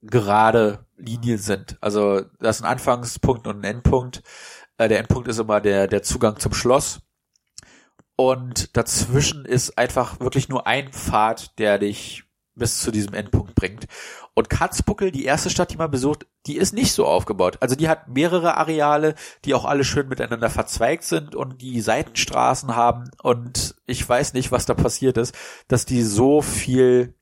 [0.00, 1.76] gerade Linien sind.
[1.80, 4.22] Also das ist ein Anfangspunkt und ein Endpunkt.
[4.78, 7.01] Äh, der Endpunkt ist immer der, der Zugang zum Schloss.
[8.16, 13.86] Und dazwischen ist einfach wirklich nur ein Pfad, der dich bis zu diesem Endpunkt bringt.
[14.34, 17.58] Und Katzbuckel, die erste Stadt, die man besucht, die ist nicht so aufgebaut.
[17.60, 22.74] Also die hat mehrere Areale, die auch alle schön miteinander verzweigt sind und die Seitenstraßen
[22.74, 23.10] haben.
[23.22, 25.34] Und ich weiß nicht, was da passiert ist,
[25.68, 27.14] dass die so viel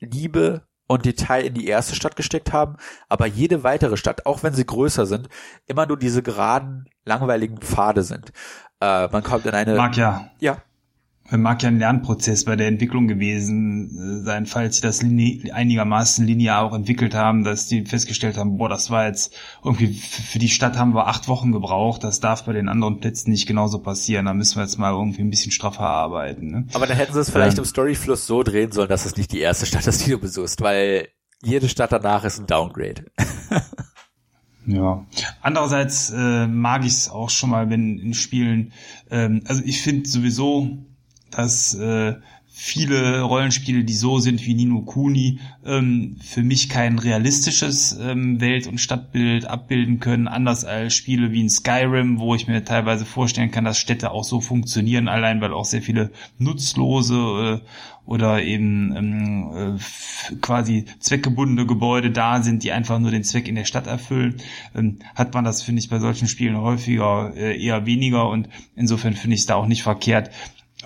[0.00, 2.76] Liebe und Detail in die erste Stadt gesteckt haben,
[3.08, 5.28] aber jede weitere Stadt, auch wenn sie größer sind,
[5.66, 8.32] immer nur diese geraden, langweiligen Pfade sind.
[8.80, 9.74] Äh, man kommt in eine.
[9.74, 10.30] Mag ja.
[10.40, 10.58] Ja
[11.36, 16.62] mag ja ein Lernprozess bei der Entwicklung gewesen äh, sein, falls sie das einigermaßen linear
[16.62, 20.78] auch entwickelt haben, dass die festgestellt haben, boah, das war jetzt irgendwie für die Stadt
[20.78, 24.32] haben wir acht Wochen gebraucht, das darf bei den anderen Plätzen nicht genauso passieren, da
[24.32, 26.50] müssen wir jetzt mal irgendwie ein bisschen straffer arbeiten.
[26.50, 26.66] Ne?
[26.72, 29.32] Aber dann hätten sie es vielleicht ähm, im Storyfluss so drehen sollen, dass es nicht
[29.32, 31.08] die erste Stadt ist, die du besuchst, weil
[31.42, 33.04] jede Stadt danach ist ein Downgrade.
[34.68, 35.06] Ja.
[35.40, 38.72] Andererseits äh, mag ich es auch schon mal, wenn in Spielen,
[39.10, 40.78] ähm, also ich finde sowieso
[41.30, 42.14] dass äh,
[42.60, 48.66] viele Rollenspiele, die so sind wie Nino Kuni, ähm, für mich kein realistisches ähm, Welt-
[48.66, 53.52] und Stadtbild abbilden können, anders als Spiele wie in Skyrim, wo ich mir teilweise vorstellen
[53.52, 57.66] kann, dass Städte auch so funktionieren, allein weil auch sehr viele nutzlose äh,
[58.06, 63.54] oder eben ähm, äh, quasi zweckgebundene Gebäude da sind, die einfach nur den Zweck in
[63.54, 64.38] der Stadt erfüllen,
[64.74, 69.14] ähm, hat man das, finde ich, bei solchen Spielen häufiger äh, eher weniger und insofern
[69.14, 70.30] finde ich es da auch nicht verkehrt,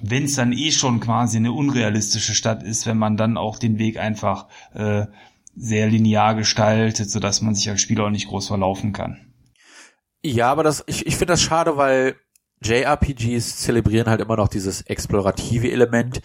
[0.00, 3.78] wenn es dann eh schon quasi eine unrealistische Stadt ist, wenn man dann auch den
[3.78, 5.06] Weg einfach äh,
[5.54, 9.32] sehr linear gestaltet, so dass man sich als Spieler auch nicht groß verlaufen kann.
[10.24, 12.16] Ja, aber das, ich, ich finde das schade, weil
[12.62, 16.22] JRPGs zelebrieren halt immer noch dieses explorative Element,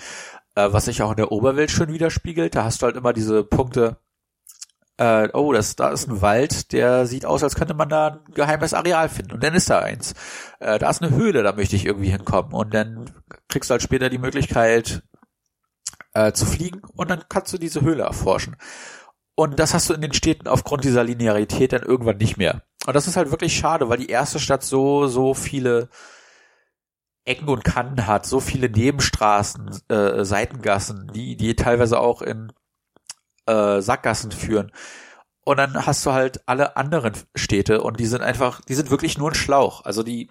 [0.55, 2.55] äh, was sich auch in der Oberwelt schön widerspiegelt.
[2.55, 3.97] Da hast du halt immer diese Punkte,
[4.97, 8.33] äh, oh, das, da ist ein Wald, der sieht aus, als könnte man da ein
[8.33, 9.33] geheimes Areal finden.
[9.33, 10.13] Und dann ist da eins.
[10.59, 12.53] Äh, da ist eine Höhle, da möchte ich irgendwie hinkommen.
[12.53, 13.11] Und dann
[13.47, 15.03] kriegst du halt später die Möglichkeit
[16.13, 18.55] äh, zu fliegen und dann kannst du diese Höhle erforschen.
[19.35, 22.63] Und das hast du in den Städten aufgrund dieser Linearität dann irgendwann nicht mehr.
[22.87, 25.89] Und das ist halt wirklich schade, weil die erste Stadt so, so viele
[27.23, 32.51] Ecken und Kanten hat, so viele Nebenstraßen, äh, Seitengassen, die, die teilweise auch in
[33.47, 34.71] äh, Sackgassen führen.
[35.43, 39.17] Und dann hast du halt alle anderen Städte und die sind einfach, die sind wirklich
[39.17, 39.85] nur ein Schlauch.
[39.85, 40.29] Also die,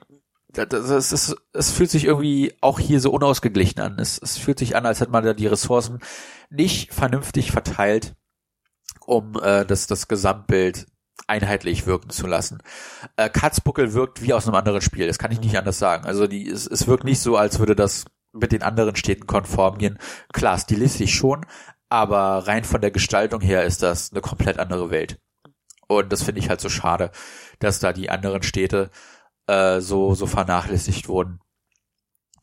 [0.48, 3.98] das ist, es, fühlt sich irgendwie auch hier so unausgeglichen an.
[3.98, 6.00] Es, es fühlt sich an, als hätte man da die Ressourcen
[6.50, 8.14] nicht vernünftig verteilt,
[9.06, 10.86] um äh, das, das Gesamtbild
[11.26, 12.62] einheitlich wirken zu lassen.
[13.16, 16.06] Äh, Katzbuckel wirkt wie aus einem anderen Spiel, das kann ich nicht anders sagen.
[16.06, 19.78] Also die, es, es wirkt nicht so, als würde das mit den anderen Städten konform
[19.78, 19.98] gehen.
[20.32, 21.46] Klar, stilistisch schon,
[21.88, 25.18] aber rein von der Gestaltung her ist das eine komplett andere Welt.
[25.88, 27.10] Und das finde ich halt so schade,
[27.58, 28.90] dass da die anderen Städte
[29.46, 31.40] äh, so, so vernachlässigt wurden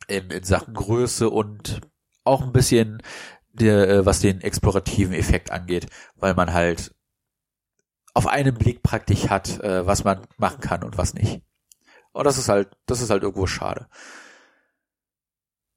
[0.07, 1.81] in, in Sachen Größe und
[2.23, 3.01] auch ein bisschen
[3.51, 6.93] der, äh, was den explorativen Effekt angeht, weil man halt
[8.13, 11.41] auf einen Blick praktisch hat, äh, was man machen kann und was nicht.
[12.11, 13.87] Und das ist halt, das ist halt irgendwo schade.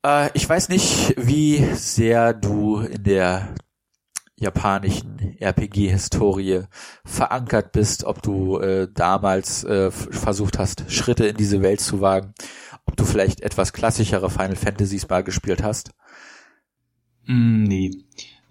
[0.07, 3.55] Äh, ich weiß nicht, wie sehr du in der
[4.39, 6.65] japanischen RPG-Historie
[7.05, 12.35] verankert bist, ob du äh, damals äh, versucht hast, Schritte in diese Welt zu wagen,
[12.85, 15.91] ob du vielleicht etwas klassischere Final Fantasies mal gespielt hast.
[17.25, 17.91] Mm, nee.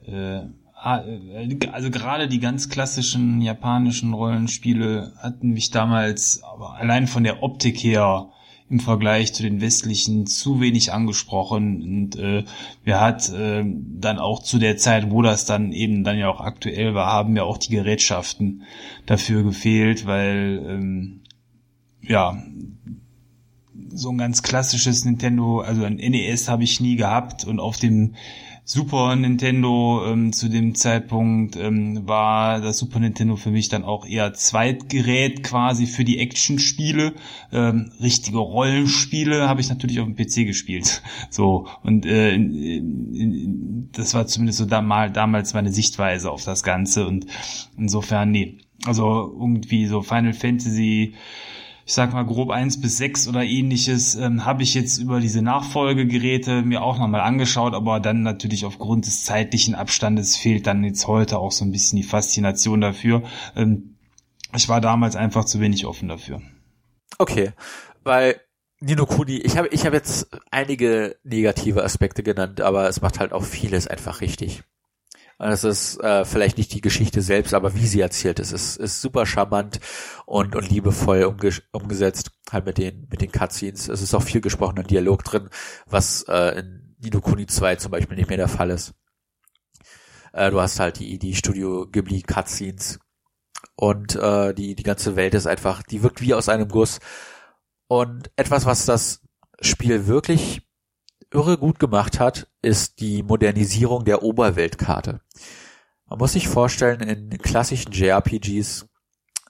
[0.05, 0.41] Äh,
[0.75, 7.23] ah, äh, also gerade die ganz klassischen japanischen Rollenspiele hatten mich damals aber allein von
[7.23, 8.31] der Optik her
[8.69, 11.81] im Vergleich zu den westlichen zu wenig angesprochen.
[11.83, 12.43] Und äh,
[12.83, 16.41] wir hat äh, dann auch zu der Zeit, wo das dann eben dann ja auch
[16.41, 18.63] aktuell war, haben ja auch die Gerätschaften
[19.05, 21.21] dafür gefehlt, weil ähm,
[22.01, 22.41] ja
[23.89, 28.15] so ein ganz klassisches Nintendo, also ein NES habe ich nie gehabt und auf dem
[28.67, 34.07] Super Nintendo ähm, zu dem Zeitpunkt ähm, war das Super Nintendo für mich dann auch
[34.07, 37.13] eher Zweitgerät quasi für die Actionspiele.
[37.51, 41.03] Ähm, richtige Rollenspiele habe ich natürlich auf dem PC gespielt.
[41.29, 46.43] So und äh, in, in, das war zumindest so da mal, damals meine Sichtweise auf
[46.43, 47.25] das Ganze und
[47.77, 48.57] insofern nee.
[48.85, 51.13] Also irgendwie so Final Fantasy
[51.85, 55.43] ich sag mal grob eins bis sechs oder ähnliches, ähm, habe ich jetzt über diese
[55.43, 61.05] Nachfolgegeräte mir auch nochmal angeschaut, aber dann natürlich aufgrund des zeitlichen Abstandes fehlt dann jetzt
[61.05, 63.21] heute auch so ein bisschen die Faszination dafür.
[63.55, 63.97] Ähm,
[64.55, 66.41] ich war damals einfach zu wenig offen dafür.
[67.19, 67.51] Okay,
[68.03, 68.41] weil
[68.79, 73.31] Nino Kuni, ich habe ich hab jetzt einige negative Aspekte genannt, aber es macht halt
[73.31, 74.63] auch vieles einfach richtig.
[75.37, 79.01] Es ist äh, vielleicht nicht die Geschichte selbst, aber wie sie erzählt ist, ist, ist
[79.01, 79.81] super charmant
[80.25, 83.89] und, und liebevoll umge umgesetzt, halt mit den, mit den Cutscenes.
[83.89, 85.49] Es ist auch viel gesprochener Dialog drin,
[85.87, 88.93] was äh, in Nino Kuni 2 zum Beispiel nicht mehr der Fall ist.
[90.31, 92.99] Äh, du hast halt die, die Studio Ghibli Cutscenes
[93.75, 96.99] und äh, die, die ganze Welt ist einfach, die wirkt wie aus einem Guss.
[97.87, 99.21] Und etwas, was das
[99.61, 100.64] Spiel wirklich
[101.31, 105.21] irre gut gemacht hat, ist die Modernisierung der Oberweltkarte.
[106.07, 108.87] Man muss sich vorstellen, in klassischen JRPGs,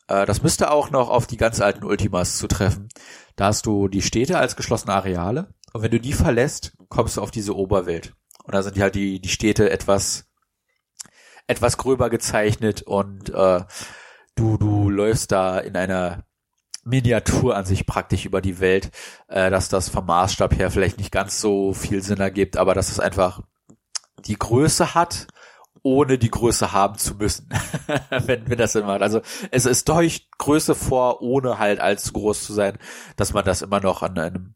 [0.07, 2.89] äh, das müsste auch noch auf die ganz alten Ultimas zutreffen.
[3.35, 7.21] Da hast du die Städte als geschlossene Areale und wenn du die verlässt, kommst du
[7.21, 8.13] auf diese Oberwelt.
[8.43, 10.25] Und da sind halt die, die Städte etwas,
[11.47, 13.63] etwas gröber gezeichnet und äh,
[14.35, 16.23] du, du läufst da in einer
[16.85, 18.91] Miniatur an sich praktisch über die Welt,
[19.27, 22.89] äh, dass das vom Maßstab her vielleicht nicht ganz so viel Sinn ergibt, aber dass
[22.89, 23.41] es einfach
[24.25, 25.27] die Größe hat,
[25.81, 27.49] ohne die Größe haben zu müssen,
[28.09, 29.01] wenn, wenn das macht.
[29.01, 29.21] Also
[29.51, 32.77] es ist durch Größe vor, ohne halt allzu groß zu sein,
[33.17, 34.55] dass man das immer noch an einem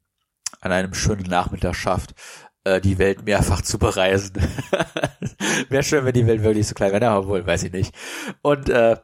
[0.62, 2.16] an einem schönen Nachmittag schafft,
[2.64, 4.34] äh, die Welt mehrfach zu bereisen.
[5.70, 7.96] Wäre schön, wenn die Welt wirklich so klein wäre, aber wohl, weiß ich nicht.
[8.42, 8.98] Und äh,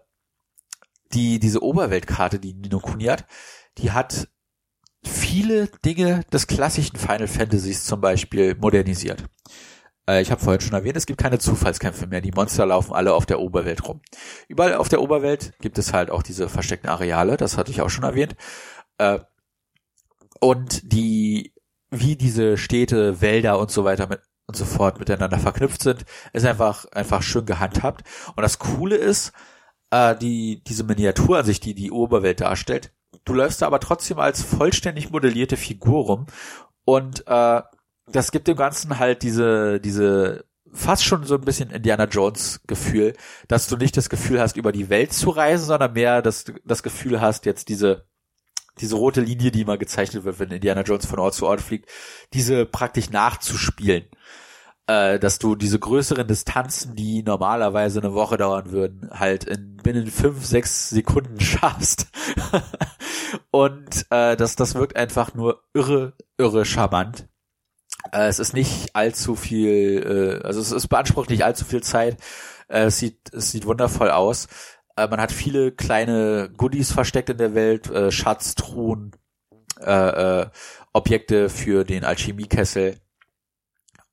[1.13, 3.25] die, diese Oberweltkarte, die Nino Kuni hat,
[3.77, 4.27] die hat
[5.03, 9.23] viele Dinge des klassischen Final Fantasies zum Beispiel modernisiert.
[10.07, 12.21] Äh, ich habe vorhin schon erwähnt, es gibt keine Zufallskämpfe mehr.
[12.21, 14.01] Die Monster laufen alle auf der Oberwelt rum.
[14.47, 17.89] Überall auf der Oberwelt gibt es halt auch diese versteckten Areale, das hatte ich auch
[17.89, 18.35] schon erwähnt.
[18.97, 19.19] Äh,
[20.39, 21.53] und die,
[21.89, 26.45] wie diese Städte, Wälder und so weiter mit, und so fort miteinander verknüpft sind, ist
[26.45, 28.03] einfach, einfach schön gehandhabt.
[28.35, 29.31] Und das Coole ist,
[29.91, 32.91] äh, die, diese Miniatur an sich, die die Oberwelt darstellt.
[33.23, 36.25] Du läufst da aber trotzdem als vollständig modellierte Figur rum
[36.83, 37.61] und äh,
[38.07, 43.13] das gibt dem Ganzen halt diese, diese fast schon so ein bisschen Indiana Jones Gefühl,
[43.47, 46.83] dass du nicht das Gefühl hast, über die Welt zu reisen, sondern mehr das, das
[46.83, 48.05] Gefühl hast, jetzt diese,
[48.79, 51.89] diese rote Linie, die immer gezeichnet wird, wenn Indiana Jones von Ort zu Ort fliegt,
[52.33, 54.05] diese praktisch nachzuspielen
[54.87, 60.07] äh, dass du diese größeren Distanzen, die normalerweise eine Woche dauern würden, halt in binnen
[60.07, 62.07] fünf, sechs Sekunden schaffst.
[63.51, 67.27] und äh, das, das wirkt einfach nur irre, irre charmant.
[68.11, 72.17] Äh, es ist nicht allzu viel, äh, also es, es beansprucht nicht allzu viel Zeit.
[72.67, 74.47] Äh, es sieht, es sieht wundervoll aus.
[74.95, 79.11] Äh, man hat viele kleine Goodies versteckt in der Welt, äh, Schatztruhen,
[79.81, 80.47] äh, äh,
[80.93, 82.97] Objekte für den Alchemiekessel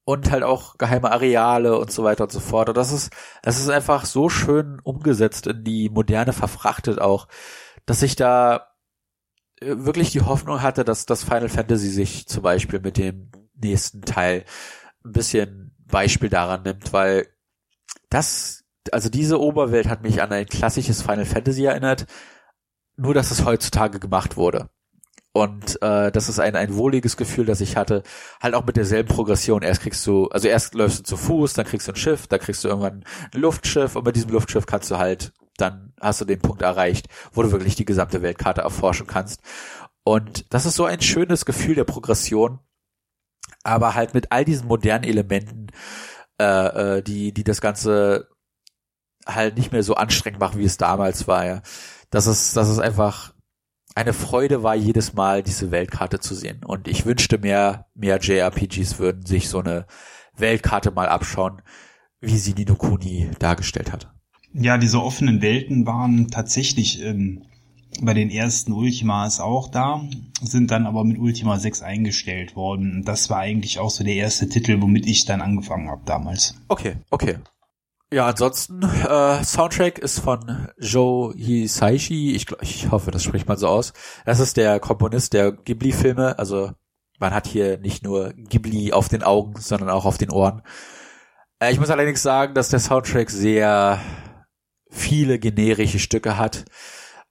[0.05, 2.69] und halt auch geheime Areale und so weiter und so fort.
[2.69, 7.29] Und das ist, das ist einfach so schön umgesetzt in die Moderne verfrachtet auch,
[7.87, 8.69] dass ich da
[9.61, 14.03] äh, wirklich die Hoffnung hatte, dass das Final Fantasy sich zum Beispiel mit dem nächsten
[14.03, 14.45] Teil
[15.05, 17.29] ein bisschen Beispiel daran nimmt, weil
[18.11, 22.07] das, also diese Oberwelt hat mich an ein klassisches Final Fantasy erinnert,
[22.97, 24.69] nur dass es heutzutage gemacht wurde.
[25.33, 28.03] Und äh, das ist ein, ein wohliges Gefühl, das ich hatte,
[28.43, 29.63] halt auch mit derselben Progression.
[29.63, 32.41] Erst kriegst du, also erst läufst du zu Fuß, dann kriegst du ein Schiff, dann
[32.41, 36.27] kriegst du irgendwann ein Luftschiff und bei diesem Luftschiff kannst du halt, dann hast du
[36.27, 39.41] den Punkt erreicht, wo du wirklich die gesamte Weltkarte erforschen kannst.
[40.05, 42.59] Und das ist so ein schönes Gefühl der Progression,
[43.63, 45.69] aber halt mit all diesen modernen Elementen,
[46.39, 48.29] äh, äh, die, die das Ganze
[49.27, 51.63] halt nicht mehr so anstrengend machen, wie es damals war, ja.
[52.11, 53.33] Dass es, dass es einfach
[53.95, 56.65] eine Freude war, jedes Mal diese Weltkarte zu sehen.
[56.65, 59.87] Und ich wünschte mehr, mehr JRPGs würden sich so eine
[60.37, 61.63] Weltkarte mal abschauen,
[62.21, 64.13] wie sie Nino Kuni dargestellt hat.
[64.55, 67.45] Ja, diese offenen Welten waren tatsächlich ähm,
[68.01, 70.03] bei den ersten Ultimas auch da,
[70.41, 73.03] sind dann aber mit Ultima 6 eingestellt worden.
[73.05, 76.55] Das war eigentlich auch so der erste Titel, womit ich dann angefangen habe damals.
[76.69, 77.37] Okay, okay.
[78.13, 82.35] Ja, ansonsten, äh, Soundtrack ist von Joe Hisaishi.
[82.35, 83.95] Ich, ich hoffe, das spricht man so aus.
[84.27, 86.39] Das ist der Komponist der Ghibli-Filme.
[86.39, 86.73] Also
[87.19, 90.61] man hat hier nicht nur Ghibli auf den Augen, sondern auch auf den Ohren.
[91.59, 93.99] Äh, ich muss allerdings sagen, dass der Soundtrack sehr
[94.91, 96.67] viele generische Stücke hat.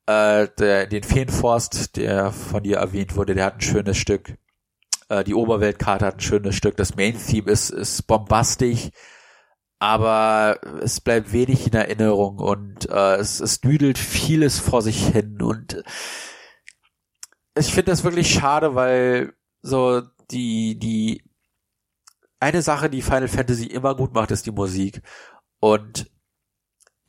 [0.07, 4.35] Äh, der, den Feenforst, der von dir erwähnt wurde, der hat ein schönes Stück.
[5.09, 6.75] Äh, die Oberweltkarte hat ein schönes Stück.
[6.75, 8.89] Das Main-Theme ist, ist bombastisch
[9.81, 15.41] aber es bleibt wenig in Erinnerung und äh, es, es düdelt vieles vor sich hin
[15.41, 15.83] und
[17.55, 21.23] ich finde das wirklich schade, weil so die die
[22.39, 25.01] eine Sache, die Final Fantasy immer gut macht, ist die Musik.
[25.59, 26.11] Und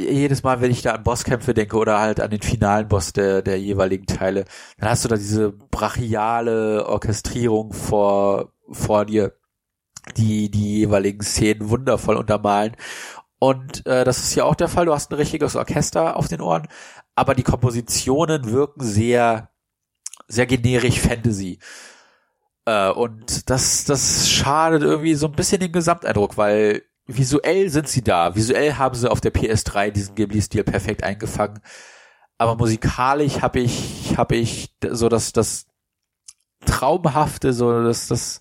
[0.00, 3.42] jedes Mal, wenn ich da an Bosskämpfe denke oder halt an den finalen Boss der,
[3.42, 4.46] der jeweiligen Teile,
[4.78, 9.34] dann hast du da diese brachiale Orchestrierung vor, vor dir
[10.16, 12.76] die die jeweiligen Szenen wundervoll untermalen.
[13.38, 14.86] Und äh, das ist ja auch der Fall.
[14.86, 16.68] Du hast ein richtiges Orchester auf den Ohren,
[17.14, 19.50] aber die Kompositionen wirken sehr,
[20.28, 21.58] sehr generisch Fantasy.
[22.66, 28.02] Äh, und das, das schadet irgendwie so ein bisschen den Gesamteindruck, weil visuell sind sie
[28.02, 28.34] da.
[28.36, 31.60] Visuell haben sie auf der PS3 diesen Ghibli-Stil perfekt eingefangen.
[32.38, 35.66] Aber musikalisch habe ich, habe ich so das, das
[36.64, 38.40] Traumhafte, so das, das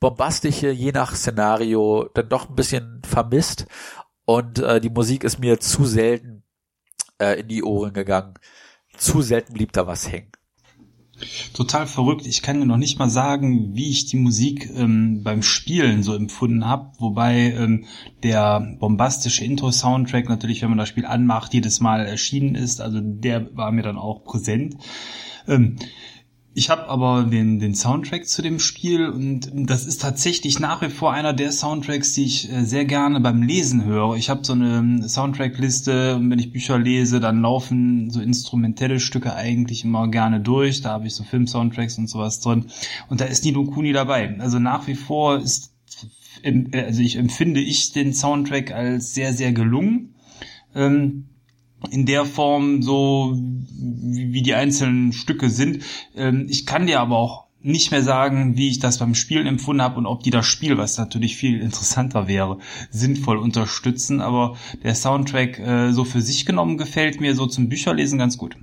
[0.00, 3.66] Bombastische, je nach Szenario, dann doch ein bisschen vermisst.
[4.24, 6.44] Und äh, die Musik ist mir zu selten
[7.18, 8.34] äh, in die Ohren gegangen.
[8.96, 10.32] Zu selten blieb da was hängen.
[11.52, 12.26] Total verrückt.
[12.26, 16.14] Ich kann dir noch nicht mal sagen, wie ich die Musik ähm, beim Spielen so
[16.14, 16.90] empfunden habe.
[16.98, 17.84] Wobei ähm,
[18.22, 22.80] der bombastische Intro-Soundtrack natürlich, wenn man das Spiel anmacht, jedes Mal erschienen ist.
[22.80, 24.76] Also der war mir dann auch präsent.
[25.46, 25.76] Ähm,
[26.56, 30.88] ich habe aber den, den Soundtrack zu dem Spiel und das ist tatsächlich nach wie
[30.88, 34.14] vor einer der Soundtracks, die ich äh, sehr gerne beim Lesen höre.
[34.14, 39.00] Ich habe so eine ähm, Soundtrackliste und wenn ich Bücher lese, dann laufen so instrumentelle
[39.00, 40.80] Stücke eigentlich immer gerne durch.
[40.80, 42.66] Da habe ich so Film-Soundtracks und sowas drin.
[43.08, 44.38] Und da ist Nino Kuni dabei.
[44.38, 45.72] Also nach wie vor ist,
[46.72, 50.14] also ich empfinde ich den Soundtrack als sehr, sehr gelungen.
[50.76, 51.26] Ähm,
[51.90, 55.84] in der Form so, wie, die einzelnen Stücke sind.
[56.14, 59.80] Ähm, ich kann dir aber auch nicht mehr sagen, wie ich das beim Spielen empfunden
[59.80, 62.58] habe und ob die das Spiel, was natürlich viel interessanter wäre,
[62.90, 64.20] sinnvoll unterstützen.
[64.20, 68.56] Aber der Soundtrack äh, so für sich genommen gefällt mir so zum Bücherlesen ganz gut.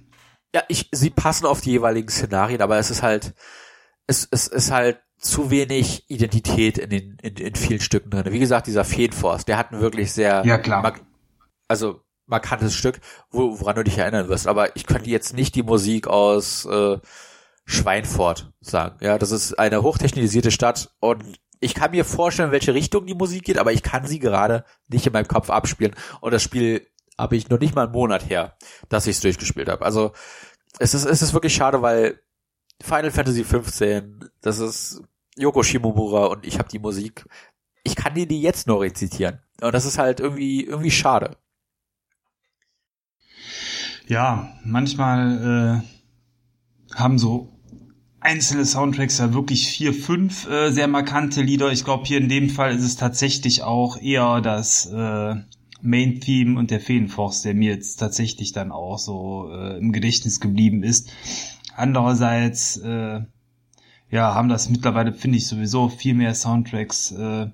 [0.53, 3.33] Ja, ich, sie passen auf die jeweiligen Szenarien, aber es ist halt,
[4.05, 8.31] es, es ist halt zu wenig Identität in den in, in vielen Stücken drin.
[8.31, 10.95] Wie gesagt, dieser Feenforce, der hat einen wirklich sehr, ja klar,
[11.67, 12.01] also
[12.31, 14.47] markantes Stück, wo, woran du dich erinnern wirst.
[14.47, 16.97] Aber ich könnte jetzt nicht die Musik aus äh,
[17.65, 18.97] Schweinfurt sagen.
[19.01, 21.23] Ja, das ist eine hochtechnisierte Stadt und
[21.59, 25.05] ich kann mir vorstellen, welche Richtung die Musik geht, aber ich kann sie gerade nicht
[25.05, 25.95] in meinem Kopf abspielen.
[26.19, 26.87] Und das Spiel
[27.19, 28.57] habe ich noch nicht mal einen Monat her,
[28.89, 29.85] dass ich es durchgespielt habe.
[29.85, 30.11] Also
[30.79, 32.19] es ist, es ist wirklich schade, weil
[32.81, 35.03] Final Fantasy 15, das ist
[35.37, 37.25] Yoko Shimomura und ich habe die Musik.
[37.83, 39.39] Ich kann dir die jetzt nur rezitieren.
[39.61, 41.37] Und das ist halt irgendwie, irgendwie schade.
[44.07, 45.83] Ja, manchmal
[46.91, 47.49] äh, haben so
[48.19, 51.71] einzelne Soundtracks ja wirklich vier, fünf äh, sehr markante Lieder.
[51.71, 55.35] Ich glaube, hier in dem Fall ist es tatsächlich auch eher das äh,
[55.81, 60.83] Main-Theme und der Feenforst, der mir jetzt tatsächlich dann auch so äh, im Gedächtnis geblieben
[60.83, 61.11] ist.
[61.75, 63.21] Andererseits, äh,
[64.11, 67.47] ja, haben das mittlerweile, finde ich, sowieso viel mehr Soundtracks äh,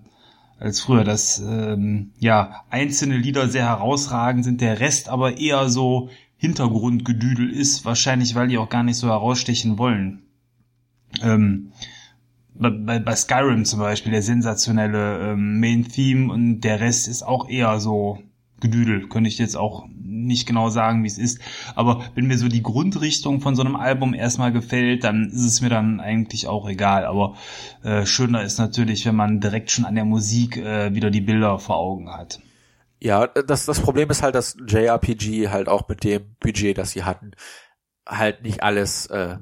[0.60, 6.10] als früher, dass ähm, ja einzelne Lieder sehr herausragend sind, der Rest aber eher so
[6.38, 10.24] Hintergrundgedüdel ist, wahrscheinlich weil die auch gar nicht so herausstechen wollen.
[11.22, 11.72] Ähm,
[12.60, 17.80] bei, bei Skyrim zum Beispiel, der sensationelle ähm, Main-Theme und der Rest ist auch eher
[17.80, 18.20] so
[18.60, 21.40] Gedüdel, könnte ich jetzt auch nicht genau sagen, wie es ist.
[21.76, 25.62] Aber wenn mir so die Grundrichtung von so einem Album erstmal gefällt, dann ist es
[25.62, 27.06] mir dann eigentlich auch egal.
[27.06, 27.36] Aber
[27.84, 31.60] äh, schöner ist natürlich, wenn man direkt schon an der Musik äh, wieder die Bilder
[31.60, 32.40] vor Augen hat.
[33.00, 37.04] Ja, das, das Problem ist halt, dass JRPG halt auch mit dem Budget, das sie
[37.04, 37.32] hatten,
[38.08, 39.38] halt nicht alles äh,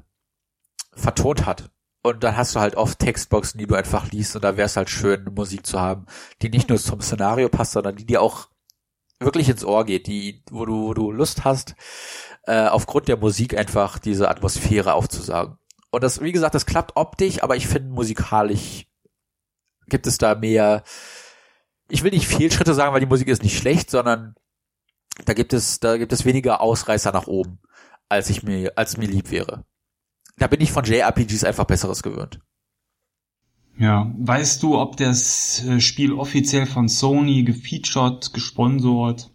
[0.92, 1.70] vertont hat.
[2.02, 4.76] Und dann hast du halt oft Textboxen, die du einfach liest und da wäre es
[4.76, 6.06] halt schön, Musik zu haben,
[6.40, 8.48] die nicht nur zum Szenario passt, sondern die dir auch
[9.18, 11.74] wirklich ins Ohr geht, die, wo du, wo du Lust hast,
[12.44, 15.58] äh, aufgrund der Musik einfach diese Atmosphäre aufzusagen.
[15.90, 18.86] Und das, wie gesagt, das klappt optisch, aber ich finde musikalisch
[19.88, 20.82] gibt es da mehr,
[21.88, 24.34] ich will nicht Fehlschritte sagen, weil die Musik ist nicht schlecht, sondern
[25.24, 27.58] da gibt es, da gibt es weniger Ausreißer nach oben,
[28.08, 29.64] als ich mir, als mir lieb wäre.
[30.38, 32.40] Da bin ich von JRPGs einfach Besseres gewöhnt.
[33.78, 39.30] Ja, weißt du, ob das äh, Spiel offiziell von Sony gefeatured, gesponsert,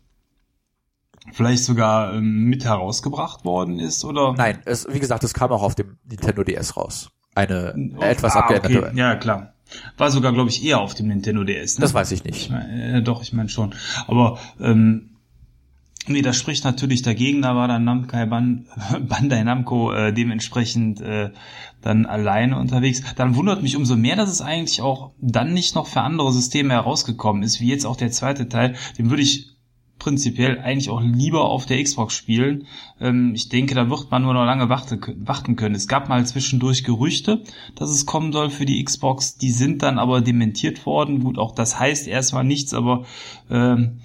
[1.32, 4.34] vielleicht sogar ähm, mit herausgebracht worden ist, oder?
[4.34, 7.12] Nein, es, wie gesagt, es kam auch auf dem Nintendo DS raus.
[7.36, 8.88] Eine oh, etwas ah, abgeänderte.
[8.88, 8.97] Okay.
[8.97, 9.54] Ja, klar.
[9.97, 11.78] War sogar, glaube ich, eher auf dem Nintendo DS.
[11.78, 11.82] Ne?
[11.82, 12.38] Das weiß ich nicht.
[12.43, 13.74] Ich mein, äh, doch, ich meine schon.
[14.07, 15.11] Aber ähm,
[16.07, 18.65] Nee, das spricht natürlich dagegen, da war dann Namkai Ban
[19.07, 21.30] Bandai Namco äh, dementsprechend äh,
[21.82, 23.03] dann alleine unterwegs.
[23.15, 26.74] Dann wundert mich umso mehr, dass es eigentlich auch dann nicht noch für andere Systeme
[26.74, 28.76] herausgekommen ist, wie jetzt auch der zweite Teil.
[28.97, 29.51] Den würde ich
[30.02, 32.66] prinzipiell eigentlich auch lieber auf der Xbox spielen.
[32.99, 35.76] Ähm, ich denke, da wird man nur noch lange warten können.
[35.76, 37.43] Es gab mal zwischendurch Gerüchte,
[37.76, 39.38] dass es kommen soll für die Xbox.
[39.38, 41.24] Die sind dann aber dementiert worden.
[41.24, 43.06] Gut, auch das heißt erstmal nichts, aber
[43.52, 44.02] ähm,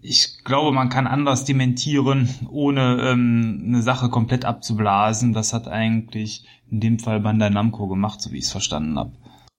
[0.00, 5.34] ich glaube, man kann anders dementieren, ohne ähm, eine Sache komplett abzublasen.
[5.34, 9.12] Das hat eigentlich in dem Fall Bandai Namco gemacht, so wie ich es verstanden habe.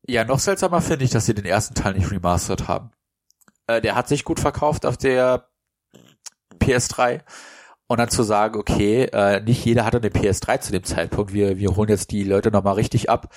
[0.07, 2.89] Ja, noch seltsamer finde ich, dass sie den ersten Teil nicht remastered haben.
[3.67, 5.49] Äh, der hat sich gut verkauft auf der
[6.60, 7.22] PS3
[7.88, 11.57] und dann zu sagen, okay, äh, nicht jeder hatte eine PS3 zu dem Zeitpunkt, wir,
[11.57, 13.34] wir holen jetzt die Leute nochmal richtig ab.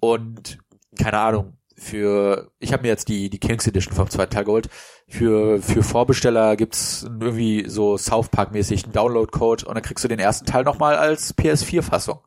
[0.00, 0.58] Und
[0.96, 4.68] keine Ahnung, für, ich habe mir jetzt die, die Kings Edition vom zweiten Teil geholt,
[5.08, 10.08] für, für Vorbesteller gibt's irgendwie so South Park mäßig einen Download-Code und dann kriegst du
[10.08, 12.20] den ersten Teil nochmal als PS4-Fassung.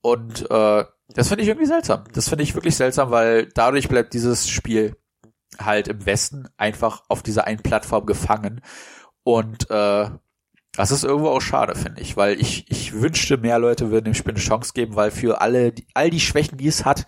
[0.00, 2.04] Und äh, das finde ich irgendwie seltsam.
[2.12, 4.96] Das finde ich wirklich seltsam, weil dadurch bleibt dieses Spiel
[5.58, 8.60] halt im Westen einfach auf dieser einen Plattform gefangen
[9.24, 10.10] und äh,
[10.76, 14.14] das ist irgendwo auch schade, finde ich, weil ich, ich wünschte, mehr Leute würden dem
[14.14, 17.06] Spiel eine Chance geben, weil für alle, die, all die Schwächen, die es hat,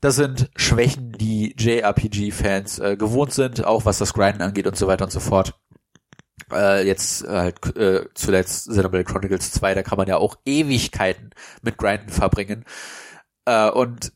[0.00, 4.86] das sind Schwächen, die JRPG-Fans äh, gewohnt sind, auch was das Grinden angeht und so
[4.86, 5.58] weiter und so fort.
[6.52, 11.30] Äh, jetzt halt äh, zuletzt Xenoblade Chronicles 2, da kann man ja auch Ewigkeiten
[11.62, 12.64] mit Grinden verbringen.
[13.46, 14.12] Äh, und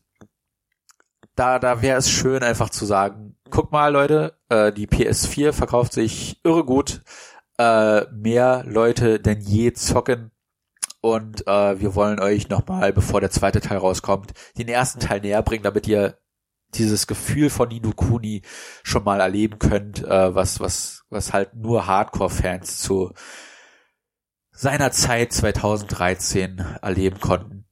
[1.35, 5.93] da, da wäre es schön, einfach zu sagen, guck mal, Leute, äh, die PS4 verkauft
[5.93, 7.01] sich irre gut.
[7.57, 10.31] Äh, mehr Leute denn je zocken.
[11.01, 15.41] Und äh, wir wollen euch nochmal, bevor der zweite Teil rauskommt, den ersten Teil näher
[15.41, 16.17] bringen, damit ihr
[16.75, 18.43] dieses Gefühl von Nino Kuni
[18.83, 23.13] schon mal erleben könnt, äh, was, was, was halt nur Hardcore-Fans zu
[24.51, 27.65] seiner Zeit 2013 erleben konnten.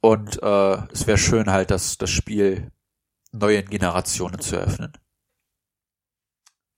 [0.00, 2.70] Und äh, es wäre schön halt, dass das Spiel
[3.32, 4.92] neuen Generationen zu öffnen.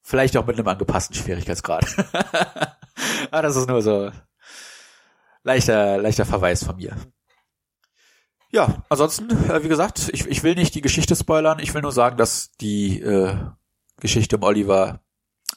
[0.09, 1.85] Vielleicht auch mit einem angepassten Schwierigkeitsgrad.
[2.13, 2.77] Aber
[3.33, 4.13] ah, das ist nur so
[5.43, 6.95] leichter, leichter Verweis von mir.
[8.53, 11.91] Ja, ansonsten, äh, wie gesagt, ich, ich will nicht die Geschichte spoilern, ich will nur
[11.91, 13.35] sagen, dass die äh,
[13.99, 15.01] Geschichte um Oliver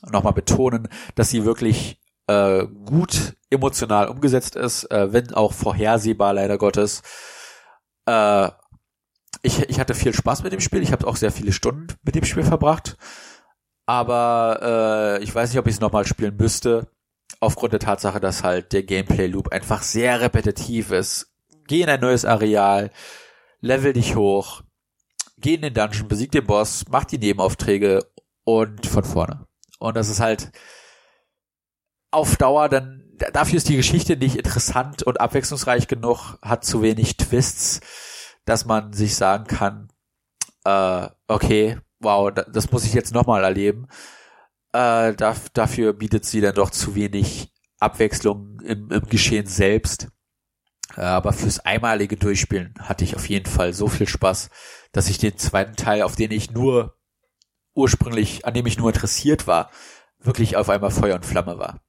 [0.09, 6.57] nochmal betonen, dass sie wirklich äh, gut emotional umgesetzt ist, äh, wenn auch vorhersehbar leider
[6.57, 7.03] Gottes.
[8.07, 8.49] Äh,
[9.43, 12.15] ich, ich hatte viel Spaß mit dem Spiel, ich habe auch sehr viele Stunden mit
[12.15, 12.97] dem Spiel verbracht
[13.89, 16.91] aber äh, ich weiß nicht, ob ich es nochmal spielen müsste,
[17.39, 21.33] aufgrund der Tatsache, dass halt der Gameplay-Loop einfach sehr repetitiv ist.
[21.65, 22.91] Geh in ein neues Areal,
[23.61, 24.61] level dich hoch,
[25.39, 28.05] geh in den Dungeon, besieg den Boss, mach die Nebenaufträge
[28.43, 29.47] und von vorne.
[29.79, 30.51] Und das ist halt
[32.11, 37.17] auf Dauer dann, dafür ist die Geschichte nicht interessant und abwechslungsreich genug, hat zu wenig
[37.17, 37.81] Twists,
[38.45, 39.87] dass man sich sagen kann,
[40.63, 43.87] äh, okay, wow, das muss ich jetzt nochmal erleben.
[44.71, 50.09] Äh, dafür bietet sie dann doch zu wenig Abwechslung im, im Geschehen selbst.
[50.95, 54.49] Äh, aber fürs einmalige Durchspielen hatte ich auf jeden Fall so viel Spaß,
[54.91, 56.95] dass ich den zweiten Teil, auf den ich nur
[57.73, 59.69] ursprünglich, an dem ich nur interessiert war,
[60.19, 61.81] wirklich auf einmal Feuer und Flamme war.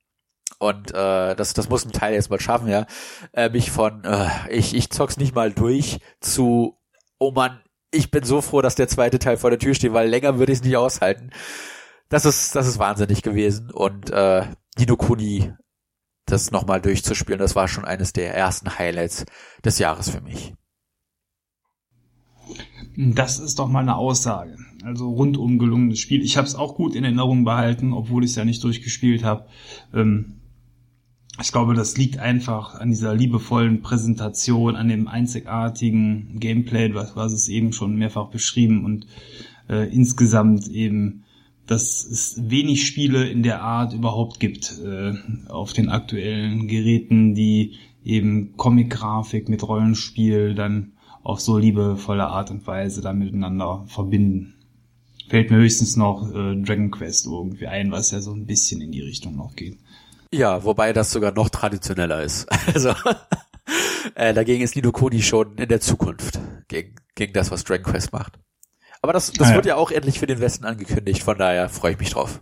[0.58, 2.86] Und äh, das, das muss ein Teil jetzt mal schaffen, ja.
[3.32, 6.78] Äh, mich von äh, ich, ich zock's nicht mal durch zu,
[7.18, 10.08] oh man, ich bin so froh, dass der zweite Teil vor der Tür steht, weil
[10.08, 11.30] länger würde ich es nicht aushalten.
[12.08, 13.70] Das ist, das ist wahnsinnig gewesen.
[13.70, 14.44] Und äh,
[14.78, 15.52] Dino Kuni,
[16.26, 19.26] das nochmal durchzuspielen, das war schon eines der ersten Highlights
[19.64, 20.54] des Jahres für mich.
[22.96, 24.56] Das ist doch mal eine Aussage.
[24.82, 26.22] Also rundum gelungenes Spiel.
[26.22, 29.46] Ich habe es auch gut in Erinnerung behalten, obwohl ich es ja nicht durchgespielt habe.
[29.94, 30.39] Ähm,
[31.40, 37.32] ich glaube, das liegt einfach an dieser liebevollen Präsentation, an dem einzigartigen Gameplay, was, was
[37.32, 39.06] es eben schon mehrfach beschrieben und
[39.68, 41.24] äh, insgesamt eben
[41.70, 45.12] dass es wenig Spiele in der Art überhaupt gibt äh,
[45.48, 47.74] auf den aktuellen Geräten, die
[48.04, 54.54] eben Comic-Grafik mit Rollenspiel dann auf so liebevolle Art und Weise da miteinander verbinden.
[55.28, 58.90] Fällt mir höchstens noch äh, Dragon Quest irgendwie ein, was ja so ein bisschen in
[58.90, 59.78] die Richtung noch geht.
[60.32, 62.46] Ja, wobei das sogar noch traditioneller ist.
[62.74, 62.94] Also
[64.14, 68.12] äh, dagegen ist Nino Kuni schon in der Zukunft gegen, gegen das, was Dragon Quest
[68.12, 68.38] macht.
[69.02, 69.56] Aber das, das ah, ja.
[69.56, 72.40] wird ja auch endlich für den Westen angekündigt, von daher freue ich mich drauf.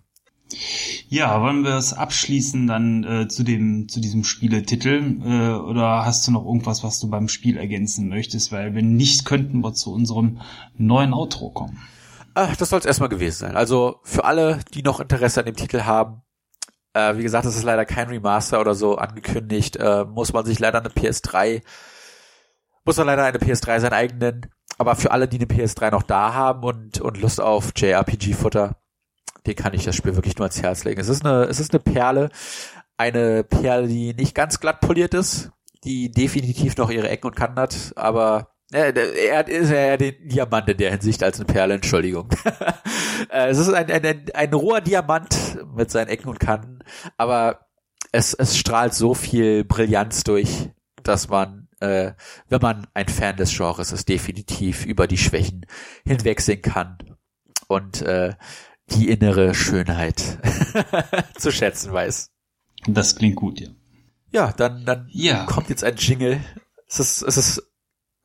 [1.09, 6.26] Ja, wollen wir es abschließen dann äh, zu dem zu diesem Spieletitel äh, oder hast
[6.26, 8.51] du noch irgendwas, was du beim Spiel ergänzen möchtest?
[8.51, 10.41] Weil wenn nicht, könnten wir zu unserem
[10.76, 11.78] neuen Outro kommen.
[12.34, 13.57] Ach, das soll es erstmal gewesen sein.
[13.57, 16.22] Also für alle, die noch Interesse an dem Titel haben,
[16.99, 20.59] äh, wie gesagt, es ist leider kein Remaster oder so angekündigt, äh, muss man sich
[20.59, 21.62] leider eine PS3
[22.88, 24.46] muss man leider eine PS3 sein eigenen.
[24.78, 28.76] Aber für alle, die eine PS3 noch da haben und, und Lust auf JRPG-Futter,
[29.46, 30.99] den kann ich das Spiel wirklich nur ans Herz legen.
[30.99, 32.30] Es ist eine, es ist eine Perle,
[32.96, 35.51] eine Perle, die nicht ganz glatt poliert ist,
[35.84, 40.77] die definitiv noch ihre Ecken und Kanten hat, aber er ist ja der Diamant in
[40.77, 42.29] der Hinsicht als eine Perle, Entschuldigung.
[43.31, 46.79] Äh, es ist ein, ein, ein, ein roher Diamant mit seinen Ecken und Kanten,
[47.16, 47.66] aber
[48.12, 50.71] es, es strahlt so viel Brillanz durch,
[51.03, 52.12] dass man, äh,
[52.49, 55.66] wenn man ein Fan des Genres ist, definitiv über die Schwächen
[56.07, 56.99] hinwegsehen kann.
[57.66, 58.35] Und äh,
[58.91, 60.23] die innere Schönheit
[61.37, 62.31] zu schätzen weiß.
[62.87, 63.69] Das klingt gut, ja.
[64.31, 65.45] Ja, dann, dann ja.
[65.47, 66.41] kommt jetzt ein Jingle.
[66.87, 67.62] Es ist, es ist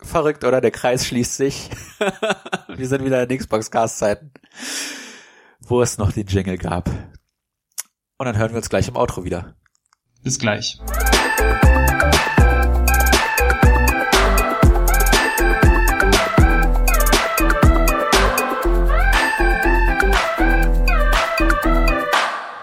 [0.06, 0.62] verrückt, oder?
[0.62, 1.70] Der Kreis schließt sich.
[2.68, 4.32] Wir sind wieder in Xbox-Cast-Zeiten,
[5.62, 6.90] wo es noch den Jingle gab.
[8.18, 9.56] Und dann hören wir uns gleich im Outro wieder.
[10.24, 10.80] Bis gleich.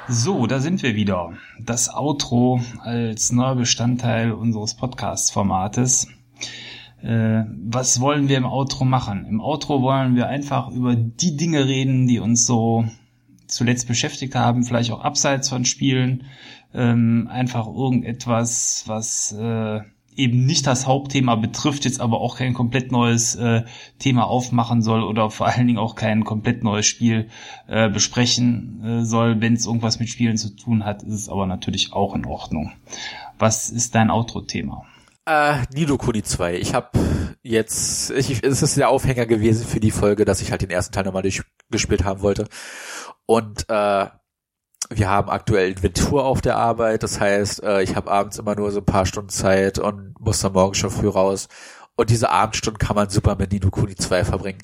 [0.08, 1.32] So, da sind wir wieder.
[1.58, 6.08] Das Outro als neuer Bestandteil unseres Podcast-Formates.
[7.02, 9.26] Äh, was wollen wir im Outro machen?
[9.26, 12.84] Im Outro wollen wir einfach über die Dinge reden, die uns so
[13.46, 16.24] zuletzt beschäftigt haben, vielleicht auch abseits von Spielen.
[16.72, 19.80] Ähm, einfach irgendetwas, was äh,
[20.16, 23.62] eben nicht das Hauptthema betrifft, jetzt aber auch kein komplett neues äh,
[23.98, 27.28] Thema aufmachen soll oder vor allen Dingen auch kein komplett neues Spiel
[27.66, 29.40] äh, besprechen äh, soll.
[29.40, 32.72] Wenn es irgendwas mit Spielen zu tun hat, ist es aber natürlich auch in Ordnung.
[33.38, 34.84] Was ist dein Outro-Thema?
[35.30, 36.56] Äh, Nido Kuni 2.
[36.56, 36.88] Ich habe
[37.44, 40.92] jetzt, ich, es ist der Aufhänger gewesen für die Folge, dass ich halt den ersten
[40.92, 42.48] Teil nochmal durchgespielt haben wollte.
[43.26, 44.06] Und äh,
[44.90, 48.72] wir haben aktuell Inventur auf der Arbeit, das heißt, äh, ich habe abends immer nur
[48.72, 51.46] so ein paar Stunden Zeit und muss dann morgen schon früh raus.
[51.94, 54.58] Und diese Abendstunden kann man super mit Nino Kuni 2 verbringen.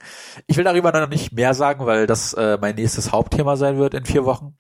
[0.49, 3.95] Ich will darüber noch nicht mehr sagen, weil das äh, mein nächstes Hauptthema sein wird
[3.95, 4.59] in vier Wochen.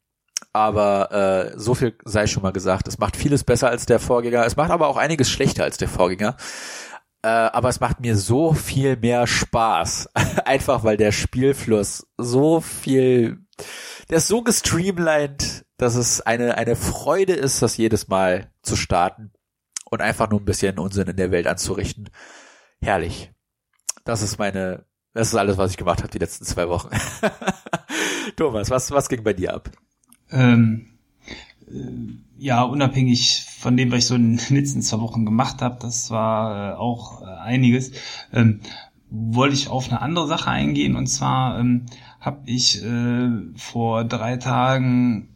[0.56, 2.88] Aber äh, so viel sei schon mal gesagt.
[2.88, 4.46] Es macht vieles besser als der Vorgänger.
[4.46, 6.36] Es macht aber auch einiges schlechter als der Vorgänger.
[7.22, 10.08] Äh, aber es macht mir so viel mehr Spaß.
[10.46, 13.46] Einfach weil der Spielfluss so viel
[14.10, 19.32] der ist so gestreamlined, dass es eine, eine Freude ist, das jedes Mal zu starten
[19.90, 22.10] und einfach nur ein bisschen Unsinn in der Welt anzurichten.
[22.80, 23.32] Herrlich.
[24.04, 26.90] Das ist meine, das ist alles, was ich gemacht habe die letzten zwei Wochen.
[28.36, 29.70] Thomas, was, was ging bei dir ab?
[30.30, 30.86] Ähm,
[31.68, 35.78] äh, ja, unabhängig von dem, was ich so in den letzten zwei Wochen gemacht habe,
[35.80, 37.92] das war äh, auch äh, einiges,
[38.32, 38.60] ähm,
[39.10, 40.96] wollte ich auf eine andere Sache eingehen.
[40.96, 41.86] Und zwar ähm,
[42.20, 45.28] habe ich äh, vor drei Tagen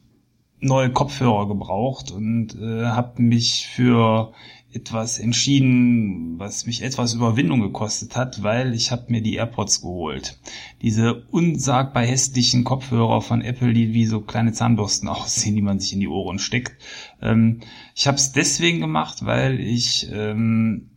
[0.60, 4.32] neue Kopfhörer gebraucht und äh, habe mich für
[4.72, 10.38] etwas entschieden, was mich etwas Überwindung gekostet hat, weil ich habe mir die AirPods geholt.
[10.80, 15.92] Diese unsagbar hässlichen Kopfhörer von Apple, die wie so kleine Zahnbürsten aussehen, die man sich
[15.92, 16.80] in die Ohren steckt.
[17.20, 17.60] Ähm,
[17.94, 20.90] ich habe es deswegen gemacht, weil ich ähm,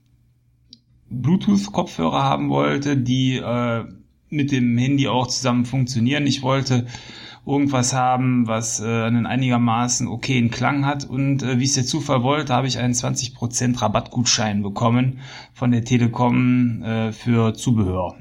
[1.10, 3.86] Bluetooth-Kopfhörer haben wollte, die äh,
[4.30, 6.28] mit dem Handy auch zusammen funktionieren.
[6.28, 6.88] Ich wollte
[7.46, 12.24] irgendwas haben, was äh, einen einigermaßen okayen Klang hat und äh, wie es der Zufall
[12.24, 15.20] wollte, habe ich einen 20% Rabattgutschein bekommen
[15.54, 18.16] von der Telekom äh, für Zubehör.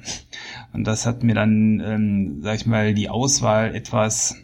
[0.73, 4.37] Und das hat mir dann, ähm, sag ich mal, die Auswahl etwas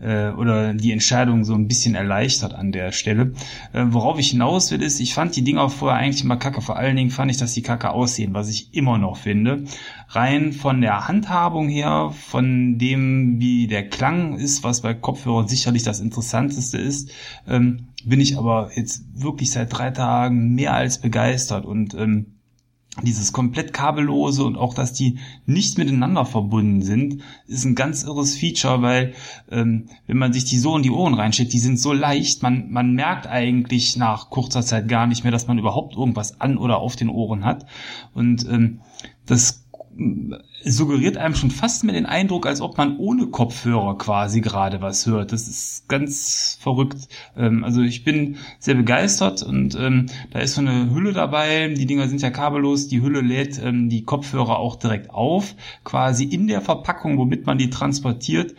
[0.00, 3.32] äh, oder die Entscheidung so ein bisschen erleichtert an der Stelle.
[3.72, 6.60] Äh, worauf ich hinaus will, ist, ich fand die Dinger vorher eigentlich immer kacke.
[6.60, 9.64] Vor allen Dingen fand ich, dass die kacke aussehen, was ich immer noch finde.
[10.08, 15.82] Rein von der Handhabung her, von dem, wie der Klang ist, was bei Kopfhörern sicherlich
[15.82, 17.10] das Interessanteste ist,
[17.46, 22.39] ähm, bin ich aber jetzt wirklich seit drei Tagen mehr als begeistert und ähm,
[23.02, 28.36] dieses komplett kabellose und auch, dass die nicht miteinander verbunden sind, ist ein ganz irres
[28.36, 29.14] Feature, weil
[29.50, 32.70] ähm, wenn man sich die so in die Ohren reinsteckt, die sind so leicht, man,
[32.70, 36.78] man merkt eigentlich nach kurzer Zeit gar nicht mehr, dass man überhaupt irgendwas an oder
[36.78, 37.66] auf den Ohren hat.
[38.14, 38.80] Und ähm,
[39.26, 39.59] das
[40.64, 45.06] suggeriert einem schon fast mehr den Eindruck, als ob man ohne Kopfhörer quasi gerade was
[45.06, 45.32] hört.
[45.32, 47.08] Das ist ganz verrückt.
[47.36, 51.68] Ähm, also ich bin sehr begeistert und ähm, da ist so eine Hülle dabei.
[51.68, 52.88] Die Dinger sind ja kabellos.
[52.88, 55.54] Die Hülle lädt ähm, die Kopfhörer auch direkt auf,
[55.84, 58.54] quasi in der Verpackung, womit man die transportiert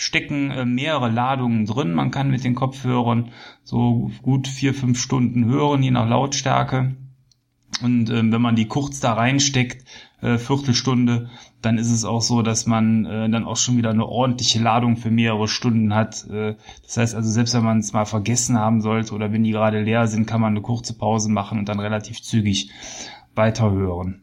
[0.00, 1.92] stecken äh, mehrere Ladungen drin.
[1.92, 3.32] Man kann mit den Kopfhörern
[3.64, 6.94] so gut vier, fünf Stunden hören, je nach Lautstärke.
[7.82, 9.84] Und ähm, wenn man die kurz da reinsteckt,
[10.20, 11.30] äh, Viertelstunde,
[11.62, 14.96] dann ist es auch so, dass man äh, dann auch schon wieder eine ordentliche Ladung
[14.96, 16.28] für mehrere Stunden hat.
[16.28, 19.52] Äh, das heißt also, selbst wenn man es mal vergessen haben sollte oder wenn die
[19.52, 22.70] gerade leer sind, kann man eine kurze Pause machen und dann relativ zügig
[23.34, 24.22] weiterhören.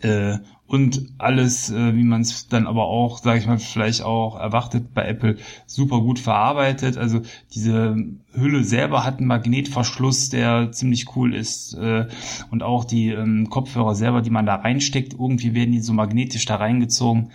[0.00, 0.38] Äh,
[0.70, 4.94] und alles, äh, wie man es dann aber auch, sage ich mal, vielleicht auch erwartet
[4.94, 5.36] bei Apple,
[5.66, 6.96] super gut verarbeitet.
[6.96, 7.22] Also
[7.52, 7.96] diese
[8.32, 11.74] Hülle selber hat einen Magnetverschluss, der ziemlich cool ist.
[11.74, 12.06] Äh,
[12.52, 16.44] und auch die ähm, Kopfhörer selber, die man da reinsteckt, irgendwie werden die so magnetisch
[16.44, 17.32] da reingezogen.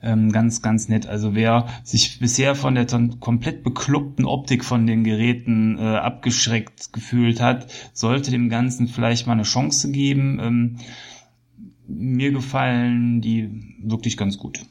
[0.00, 1.08] Ähm, ganz, ganz nett.
[1.08, 2.86] Also wer sich bisher von der
[3.18, 9.32] komplett bekloppten Optik von den Geräten äh, abgeschreckt gefühlt hat, sollte dem Ganzen vielleicht mal
[9.32, 10.38] eine Chance geben.
[10.40, 10.76] Ähm,
[11.86, 14.64] mir gefallen die wirklich ganz gut.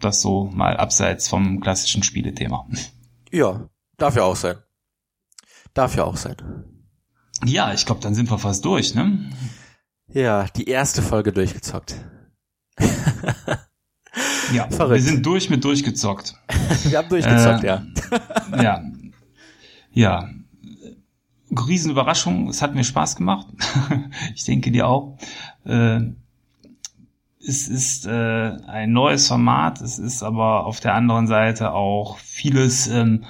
[0.00, 2.66] Das so mal abseits vom klassischen Spielethema.
[3.30, 4.56] Ja, darf ja auch sein.
[5.74, 6.36] Darf ja auch sein.
[7.44, 9.30] Ja, ich glaube, dann sind wir fast durch, ne?
[10.08, 11.94] Ja, die erste Folge durchgezockt.
[14.52, 14.94] ja, Verrückt.
[14.94, 16.34] wir sind durch mit durchgezockt.
[16.84, 17.86] wir haben durchgezockt, äh, ja.
[18.60, 18.84] ja.
[19.92, 20.28] Ja.
[21.50, 23.46] Riesenüberraschung, es hat mir Spaß gemacht.
[24.34, 25.18] ich denke dir auch.
[25.64, 26.00] Äh,
[27.46, 32.86] es ist äh, ein neues Format, es ist aber auf der anderen Seite auch vieles
[32.88, 33.24] ähm,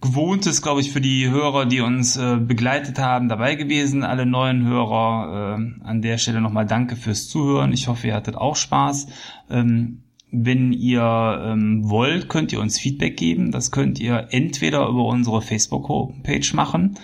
[0.00, 4.04] Gewohntes, glaube ich, für die Hörer, die uns äh, begleitet haben, dabei gewesen.
[4.04, 7.72] Alle neuen Hörer, äh, an der Stelle nochmal danke fürs Zuhören.
[7.72, 9.06] Ich hoffe, ihr hattet auch Spaß.
[9.48, 13.50] Ähm, wenn ihr ähm, wollt, könnt ihr uns Feedback geben.
[13.50, 16.98] Das könnt ihr entweder über unsere Facebook-Page machen.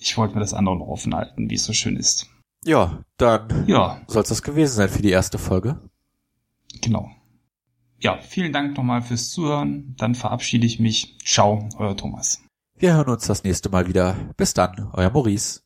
[0.00, 2.28] ich wollte mir das andere noch offen halten, wie es so schön ist.
[2.64, 4.00] Ja, dann ja.
[4.06, 5.80] soll es das gewesen sein für die erste Folge.
[6.82, 7.10] Genau.
[8.00, 9.94] Ja, vielen Dank nochmal fürs Zuhören.
[9.98, 11.18] Dann verabschiede ich mich.
[11.24, 12.42] Ciao, euer Thomas.
[12.80, 14.14] Wir hören uns das nächste Mal wieder.
[14.36, 15.56] Bis dann, euer Maurice.